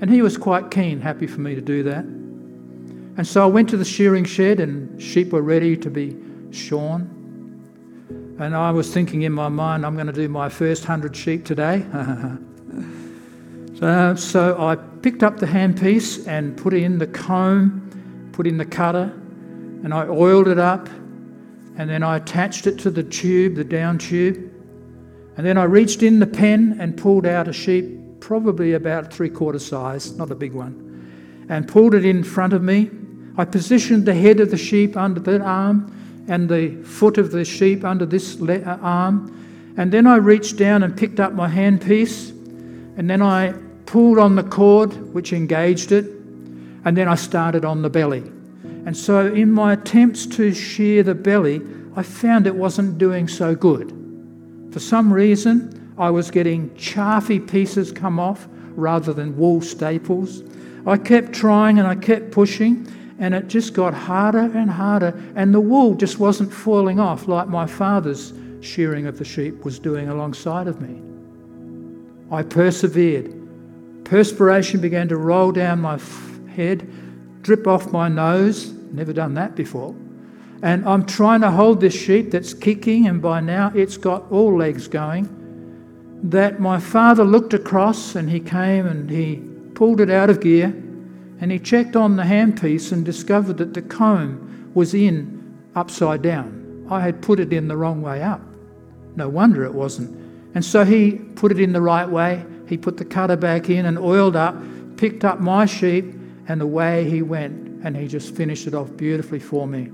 And 0.00 0.08
he 0.08 0.22
was 0.22 0.38
quite 0.38 0.70
keen, 0.70 0.98
happy 0.98 1.26
for 1.26 1.42
me 1.42 1.54
to 1.54 1.60
do 1.60 1.82
that. 1.82 2.04
And 2.04 3.26
so 3.26 3.42
I 3.42 3.46
went 3.46 3.68
to 3.68 3.76
the 3.76 3.84
shearing 3.84 4.24
shed, 4.24 4.60
and 4.60 5.00
sheep 5.00 5.30
were 5.30 5.42
ready 5.42 5.76
to 5.76 5.90
be 5.90 6.16
shorn. 6.52 7.18
And 8.40 8.56
I 8.56 8.70
was 8.70 8.92
thinking 8.92 9.22
in 9.22 9.32
my 9.32 9.48
mind, 9.48 9.84
I'm 9.84 9.94
going 9.94 10.06
to 10.06 10.12
do 10.12 10.26
my 10.28 10.48
first 10.48 10.86
hundred 10.86 11.14
sheep 11.14 11.44
today. 11.44 11.84
so, 13.74 13.86
uh, 13.86 14.16
so 14.16 14.56
I 14.58 14.76
picked 14.76 15.22
up 15.22 15.36
the 15.36 15.46
handpiece 15.46 16.26
and 16.26 16.56
put 16.56 16.72
in 16.72 16.96
the 16.96 17.06
comb, 17.06 18.30
put 18.32 18.46
in 18.46 18.56
the 18.56 18.64
cutter, 18.64 19.12
and 19.84 19.92
I 19.92 20.06
oiled 20.06 20.48
it 20.48 20.58
up 20.58 20.88
and 21.76 21.88
then 21.88 22.02
I 22.02 22.16
attached 22.16 22.66
it 22.66 22.78
to 22.80 22.90
the 22.90 23.02
tube, 23.02 23.54
the 23.54 23.64
down 23.64 23.98
tube. 23.98 24.51
And 25.42 25.48
then 25.48 25.58
I 25.58 25.64
reached 25.64 26.04
in 26.04 26.20
the 26.20 26.26
pen 26.28 26.76
and 26.78 26.96
pulled 26.96 27.26
out 27.26 27.48
a 27.48 27.52
sheep, 27.52 28.20
probably 28.20 28.74
about 28.74 29.12
three 29.12 29.28
quarter 29.28 29.58
size, 29.58 30.16
not 30.16 30.30
a 30.30 30.36
big 30.36 30.52
one, 30.52 31.44
and 31.48 31.66
pulled 31.66 31.96
it 31.96 32.04
in 32.04 32.22
front 32.22 32.52
of 32.52 32.62
me. 32.62 32.92
I 33.36 33.44
positioned 33.44 34.06
the 34.06 34.14
head 34.14 34.38
of 34.38 34.52
the 34.52 34.56
sheep 34.56 34.96
under 34.96 35.18
that 35.18 35.40
arm 35.40 36.24
and 36.28 36.48
the 36.48 36.80
foot 36.84 37.18
of 37.18 37.32
the 37.32 37.44
sheep 37.44 37.82
under 37.82 38.06
this 38.06 38.38
le- 38.38 38.60
uh, 38.60 38.78
arm. 38.82 39.74
And 39.76 39.90
then 39.90 40.06
I 40.06 40.14
reached 40.14 40.58
down 40.58 40.84
and 40.84 40.96
picked 40.96 41.18
up 41.18 41.32
my 41.32 41.50
handpiece. 41.50 42.30
And 42.96 43.10
then 43.10 43.20
I 43.20 43.52
pulled 43.84 44.20
on 44.20 44.36
the 44.36 44.44
cord 44.44 45.12
which 45.12 45.32
engaged 45.32 45.90
it. 45.90 46.04
And 46.84 46.96
then 46.96 47.08
I 47.08 47.16
started 47.16 47.64
on 47.64 47.82
the 47.82 47.90
belly. 47.90 48.22
And 48.86 48.96
so, 48.96 49.26
in 49.26 49.50
my 49.50 49.72
attempts 49.72 50.24
to 50.36 50.54
shear 50.54 51.02
the 51.02 51.16
belly, 51.16 51.62
I 51.96 52.04
found 52.04 52.46
it 52.46 52.54
wasn't 52.54 52.96
doing 52.96 53.26
so 53.26 53.56
good. 53.56 54.01
For 54.72 54.80
some 54.80 55.12
reason, 55.12 55.94
I 55.98 56.10
was 56.10 56.30
getting 56.30 56.74
chaffy 56.74 57.38
pieces 57.38 57.92
come 57.92 58.18
off 58.18 58.48
rather 58.70 59.12
than 59.12 59.36
wool 59.36 59.60
staples. 59.60 60.42
I 60.86 60.96
kept 60.96 61.32
trying 61.32 61.78
and 61.78 61.86
I 61.86 61.94
kept 61.94 62.32
pushing, 62.32 62.88
and 63.18 63.34
it 63.34 63.48
just 63.48 63.74
got 63.74 63.94
harder 63.94 64.50
and 64.54 64.70
harder, 64.70 65.22
and 65.36 65.54
the 65.54 65.60
wool 65.60 65.94
just 65.94 66.18
wasn't 66.18 66.52
falling 66.52 66.98
off 66.98 67.28
like 67.28 67.48
my 67.48 67.66
father's 67.66 68.32
shearing 68.60 69.06
of 69.06 69.18
the 69.18 69.24
sheep 69.24 69.64
was 69.64 69.78
doing 69.78 70.08
alongside 70.08 70.66
of 70.66 70.80
me. 70.80 71.00
I 72.30 72.42
persevered. 72.42 73.38
Perspiration 74.04 74.80
began 74.80 75.06
to 75.08 75.16
roll 75.16 75.52
down 75.52 75.80
my 75.80 76.00
head 76.56 76.88
drip 77.42 77.66
off 77.66 77.92
my 77.92 78.08
nose. 78.08 78.72
Never 78.92 79.12
done 79.12 79.34
that 79.34 79.54
before. 79.54 79.94
And 80.62 80.88
I'm 80.88 81.04
trying 81.04 81.40
to 81.40 81.50
hold 81.50 81.80
this 81.80 81.94
sheep 81.94 82.30
that's 82.30 82.54
kicking, 82.54 83.08
and 83.08 83.20
by 83.20 83.40
now 83.40 83.72
it's 83.74 83.96
got 83.96 84.30
all 84.30 84.56
legs 84.56 84.86
going. 84.86 85.28
That 86.22 86.60
my 86.60 86.78
father 86.78 87.24
looked 87.24 87.52
across 87.52 88.14
and 88.14 88.30
he 88.30 88.38
came 88.38 88.86
and 88.86 89.10
he 89.10 89.42
pulled 89.74 90.00
it 90.00 90.08
out 90.08 90.30
of 90.30 90.40
gear 90.40 90.66
and 91.40 91.50
he 91.50 91.58
checked 91.58 91.96
on 91.96 92.14
the 92.14 92.22
handpiece 92.22 92.92
and 92.92 93.04
discovered 93.04 93.58
that 93.58 93.74
the 93.74 93.82
comb 93.82 94.70
was 94.74 94.94
in 94.94 95.58
upside 95.74 96.22
down. 96.22 96.86
I 96.88 97.00
had 97.00 97.20
put 97.20 97.40
it 97.40 97.52
in 97.52 97.66
the 97.66 97.76
wrong 97.76 98.00
way 98.00 98.22
up. 98.22 98.40
No 99.16 99.28
wonder 99.28 99.64
it 99.64 99.74
wasn't. 99.74 100.16
And 100.54 100.64
so 100.64 100.84
he 100.84 101.12
put 101.34 101.50
it 101.50 101.58
in 101.58 101.72
the 101.72 101.80
right 101.80 102.08
way. 102.08 102.44
He 102.68 102.76
put 102.76 102.96
the 102.96 103.04
cutter 103.04 103.34
back 103.34 103.68
in 103.68 103.86
and 103.86 103.98
oiled 103.98 104.36
up, 104.36 104.54
picked 104.96 105.24
up 105.24 105.40
my 105.40 105.66
sheep, 105.66 106.04
and 106.46 106.60
the 106.60 106.66
way 106.66 107.10
he 107.10 107.22
went, 107.22 107.84
and 107.84 107.96
he 107.96 108.06
just 108.06 108.36
finished 108.36 108.68
it 108.68 108.74
off 108.74 108.96
beautifully 108.96 109.40
for 109.40 109.66
me. 109.66 109.90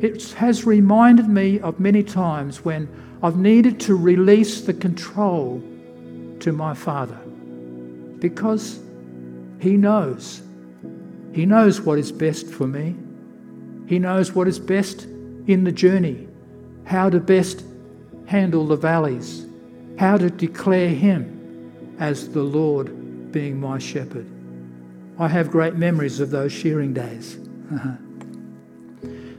It 0.00 0.32
has 0.32 0.64
reminded 0.64 1.28
me 1.28 1.60
of 1.60 1.80
many 1.80 2.02
times 2.02 2.64
when 2.64 2.88
I've 3.22 3.36
needed 3.36 3.80
to 3.80 3.94
release 3.94 4.60
the 4.60 4.74
control 4.74 5.62
to 6.40 6.52
my 6.52 6.74
Father 6.74 7.18
because 8.18 8.80
He 9.60 9.76
knows. 9.76 10.42
He 11.32 11.46
knows 11.46 11.80
what 11.80 11.98
is 11.98 12.12
best 12.12 12.46
for 12.46 12.66
me. 12.66 12.96
He 13.86 13.98
knows 13.98 14.32
what 14.32 14.48
is 14.48 14.58
best 14.58 15.04
in 15.46 15.64
the 15.64 15.72
journey, 15.72 16.28
how 16.84 17.10
to 17.10 17.20
best 17.20 17.64
handle 18.26 18.66
the 18.66 18.76
valleys, 18.76 19.46
how 19.98 20.16
to 20.16 20.30
declare 20.30 20.88
Him 20.88 21.96
as 21.98 22.28
the 22.30 22.42
Lord 22.42 23.32
being 23.32 23.60
my 23.60 23.78
shepherd. 23.78 24.26
I 25.18 25.28
have 25.28 25.50
great 25.50 25.74
memories 25.74 26.20
of 26.20 26.30
those 26.30 26.52
shearing 26.52 26.92
days. 26.92 27.38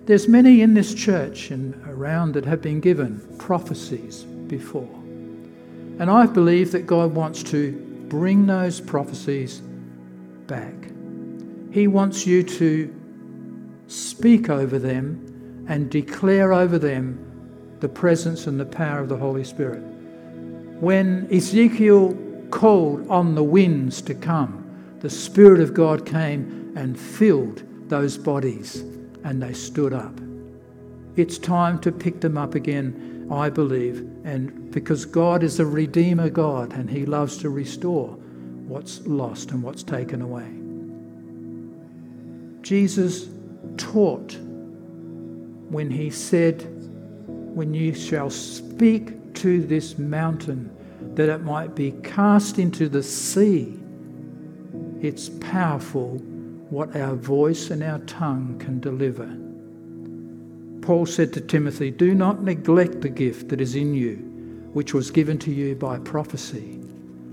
There's 0.05 0.27
many 0.27 0.61
in 0.61 0.75
this 0.75 0.93
church 0.93 1.49
and 1.49 1.73
around 1.87 2.33
that 2.33 2.45
have 2.45 2.61
been 2.61 2.79
given 2.79 3.19
prophecies 3.39 4.21
before. 4.23 4.93
And 5.97 6.11
I 6.11 6.27
believe 6.27 6.71
that 6.73 6.85
God 6.85 7.15
wants 7.15 7.41
to 7.43 7.71
bring 8.07 8.45
those 8.45 8.79
prophecies 8.79 9.61
back. 10.45 10.75
He 11.71 11.87
wants 11.87 12.27
you 12.27 12.43
to 12.43 12.93
speak 13.87 14.47
over 14.47 14.77
them 14.77 15.65
and 15.67 15.89
declare 15.89 16.53
over 16.53 16.77
them 16.77 17.77
the 17.79 17.89
presence 17.89 18.45
and 18.45 18.59
the 18.59 18.65
power 18.65 18.99
of 18.99 19.09
the 19.09 19.17
Holy 19.17 19.43
Spirit. 19.43 19.81
When 20.79 21.27
Ezekiel 21.33 22.15
called 22.51 23.09
on 23.09 23.33
the 23.33 23.43
winds 23.43 24.03
to 24.03 24.13
come, 24.13 24.97
the 24.99 25.09
Spirit 25.09 25.61
of 25.61 25.73
God 25.73 26.05
came 26.05 26.73
and 26.75 26.99
filled 26.99 27.63
those 27.89 28.19
bodies 28.19 28.83
and 29.25 29.43
they 29.43 29.51
stood 29.51 29.91
up. 29.91 30.17
It's 31.17 31.37
time 31.37 31.79
to 31.79 31.91
pick 31.91 32.21
them 32.21 32.37
up 32.37 32.55
again, 32.55 33.27
I 33.29 33.49
believe, 33.49 34.07
and 34.23 34.71
because 34.71 35.03
God 35.03 35.43
is 35.43 35.59
a 35.59 35.65
Redeemer 35.65 36.29
God 36.29 36.71
and 36.71 36.89
He 36.89 37.05
loves 37.05 37.37
to 37.39 37.49
restore 37.49 38.07
what's 38.67 39.05
lost 39.05 39.51
and 39.51 39.61
what's 39.61 39.83
taken 39.83 40.21
away. 40.21 40.49
Jesus 42.61 43.27
taught 43.75 44.37
when 45.69 45.89
He 45.89 46.09
said, 46.09 46.61
When 47.27 47.73
you 47.73 47.93
shall 47.93 48.29
speak 48.29 49.33
to 49.35 49.61
this 49.61 49.97
mountain, 49.97 50.71
that 51.15 51.27
it 51.27 51.43
might 51.43 51.75
be 51.75 51.91
cast 52.03 52.59
into 52.59 52.87
the 52.87 53.03
sea 53.03 53.79
it's 55.01 55.29
powerful 55.29 56.19
what 56.69 56.95
our 56.95 57.15
voice 57.15 57.69
and 57.69 57.83
our 57.83 57.99
tongue 57.99 58.57
can 58.59 58.79
deliver. 58.79 59.27
Paul 60.85 61.05
said 61.05 61.33
to 61.33 61.41
Timothy, 61.41 61.91
Do 61.91 62.13
not 62.13 62.43
neglect 62.43 63.01
the 63.01 63.09
gift 63.09 63.49
that 63.49 63.61
is 63.61 63.75
in 63.75 63.93
you, 63.93 64.15
which 64.73 64.93
was 64.93 65.11
given 65.11 65.37
to 65.39 65.51
you 65.51 65.75
by 65.75 65.99
prophecy 65.99 66.79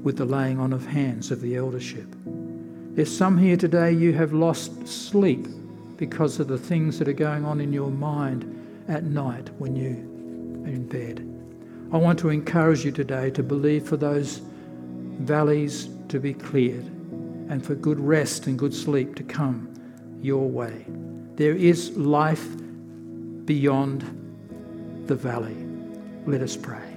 with 0.03 0.16
the 0.16 0.25
laying 0.25 0.59
on 0.59 0.73
of 0.73 0.87
hands 0.87 1.31
of 1.31 1.40
the 1.40 1.57
eldership. 1.57 2.07
There's 2.95 3.14
some 3.14 3.38
here 3.38 3.57
today 3.57 3.92
you 3.92 4.12
have 4.14 4.33
lost 4.33 4.87
sleep 4.87 5.47
because 5.97 6.40
of 6.40 6.49
the 6.49 6.59
things 6.59 6.99
that 6.99 7.09
are 7.09 7.14
going 7.14 7.45
on 7.45 7.61
in 7.61 7.73
your 7.73 7.90
mind 7.90 8.45
at 8.88 9.05
night 9.05 9.49
when 9.59 9.77
you 9.77 9.90
are 10.64 10.68
in 10.68 10.87
bed. 10.88 11.21
I 11.92 11.97
want 11.97 12.18
to 12.21 12.31
encourage 12.31 12.85
you 12.85 12.90
today 12.90 13.31
to 13.31 13.42
believe 13.42 13.87
for 13.87 13.97
those 13.97 14.42
valleys 15.21 15.88
to 16.09 16.18
be 16.18 16.35
cleared 16.35 16.90
and 17.53 17.62
for 17.62 17.75
good 17.75 18.01
rest 18.01 18.47
and 18.47 18.59
good 18.59 18.73
sleep 18.73 19.15
to 19.15 19.23
come 19.23 19.69
your 20.23 20.49
way. 20.49 20.87
There 21.37 21.55
is 21.55 21.95
life 21.99 22.49
beyond 23.45 24.01
the 25.07 25.15
valley. 25.15 25.59
Let 26.25 26.41
us 26.41 26.57
pray. 26.57 26.97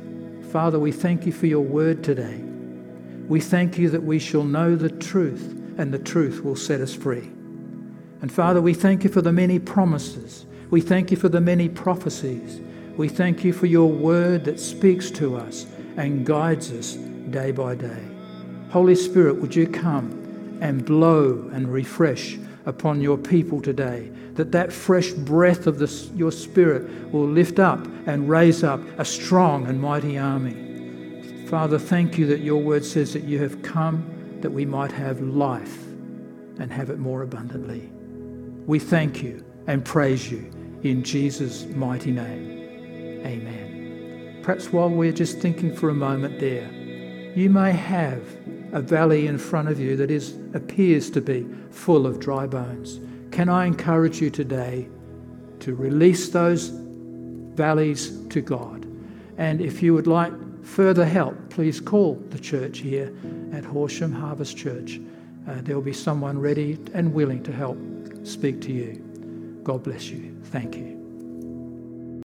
Father, 0.53 0.79
we 0.79 0.93
thank 0.93 1.25
you 1.25 1.33
for 1.33 1.47
your 1.47 1.59
word 1.59 2.05
today. 2.05 2.41
We 3.27 3.41
thank 3.41 3.77
you 3.77 3.89
that 3.89 4.03
we 4.03 4.17
shall 4.17 4.45
know 4.45 4.77
the 4.77 4.89
truth 4.89 5.61
and 5.77 5.93
the 5.93 5.99
truth 5.99 6.41
will 6.41 6.55
set 6.55 6.79
us 6.79 6.95
free. 6.95 7.29
And 8.21 8.31
Father, 8.31 8.61
we 8.61 8.73
thank 8.73 9.03
you 9.03 9.09
for 9.09 9.21
the 9.21 9.33
many 9.33 9.59
promises. 9.59 10.45
We 10.69 10.79
thank 10.79 11.11
you 11.11 11.17
for 11.17 11.27
the 11.27 11.41
many 11.41 11.67
prophecies. 11.67 12.61
We 12.95 13.09
thank 13.09 13.43
you 13.43 13.51
for 13.51 13.65
your 13.65 13.91
word 13.91 14.45
that 14.45 14.61
speaks 14.61 15.11
to 15.11 15.35
us 15.35 15.65
and 15.97 16.25
guides 16.25 16.71
us 16.71 16.93
day 16.93 17.51
by 17.51 17.75
day. 17.75 18.05
Holy 18.69 18.95
Spirit, 18.95 19.41
would 19.41 19.53
you 19.53 19.67
come 19.67 20.24
and 20.61 20.85
blow 20.85 21.49
and 21.53 21.71
refresh 21.71 22.37
upon 22.65 23.01
your 23.01 23.17
people 23.17 23.61
today, 23.61 24.09
that 24.33 24.51
that 24.51 24.73
fresh 24.73 25.11
breath 25.11 25.67
of 25.67 25.77
the, 25.79 26.09
your 26.15 26.31
Spirit 26.31 27.11
will 27.11 27.27
lift 27.27 27.59
up 27.59 27.85
and 28.05 28.29
raise 28.29 28.63
up 28.63 28.81
a 28.97 29.05
strong 29.05 29.67
and 29.67 29.79
mighty 29.79 30.17
army. 30.17 31.45
Father, 31.47 31.77
thank 31.77 32.17
you 32.17 32.25
that 32.27 32.39
your 32.39 32.61
word 32.61 32.83
says 32.83 33.13
that 33.13 33.23
you 33.23 33.39
have 33.39 33.61
come 33.61 34.37
that 34.41 34.49
we 34.49 34.65
might 34.65 34.91
have 34.91 35.21
life 35.21 35.83
and 36.59 36.71
have 36.71 36.89
it 36.89 36.99
more 36.99 37.21
abundantly. 37.21 37.89
We 38.65 38.79
thank 38.79 39.21
you 39.21 39.45
and 39.67 39.85
praise 39.85 40.31
you 40.31 40.51
in 40.83 41.03
Jesus' 41.03 41.65
mighty 41.67 42.11
name. 42.11 43.21
Amen. 43.25 44.39
Perhaps 44.43 44.71
while 44.71 44.89
we're 44.89 45.11
just 45.11 45.39
thinking 45.39 45.75
for 45.75 45.89
a 45.89 45.93
moment 45.93 46.39
there, 46.39 46.69
you 47.35 47.49
may 47.49 47.71
have 47.71 48.23
a 48.73 48.81
valley 48.81 49.27
in 49.27 49.37
front 49.37 49.69
of 49.69 49.79
you 49.79 49.95
that 49.97 50.11
is, 50.11 50.35
appears 50.53 51.09
to 51.11 51.21
be 51.21 51.45
full 51.71 52.05
of 52.05 52.19
dry 52.19 52.45
bones. 52.47 52.99
Can 53.31 53.49
I 53.49 53.65
encourage 53.65 54.21
you 54.21 54.29
today 54.29 54.87
to 55.59 55.75
release 55.75 56.29
those 56.29 56.69
valleys 56.69 58.25
to 58.27 58.41
God? 58.41 58.85
And 59.37 59.61
if 59.61 59.83
you 59.83 59.93
would 59.93 60.07
like 60.07 60.33
further 60.63 61.05
help, 61.05 61.35
please 61.49 61.79
call 61.79 62.15
the 62.29 62.39
church 62.39 62.79
here 62.79 63.15
at 63.53 63.63
Horsham 63.63 64.11
Harvest 64.11 64.57
Church. 64.57 64.99
Uh, 65.47 65.61
there 65.61 65.75
will 65.75 65.83
be 65.83 65.93
someone 65.93 66.39
ready 66.39 66.77
and 66.93 67.13
willing 67.13 67.43
to 67.43 67.51
help 67.51 67.77
speak 68.23 68.61
to 68.61 68.71
you. 68.71 69.59
God 69.63 69.83
bless 69.83 70.09
you. 70.09 70.35
Thank 70.45 70.75
you. 70.75 70.94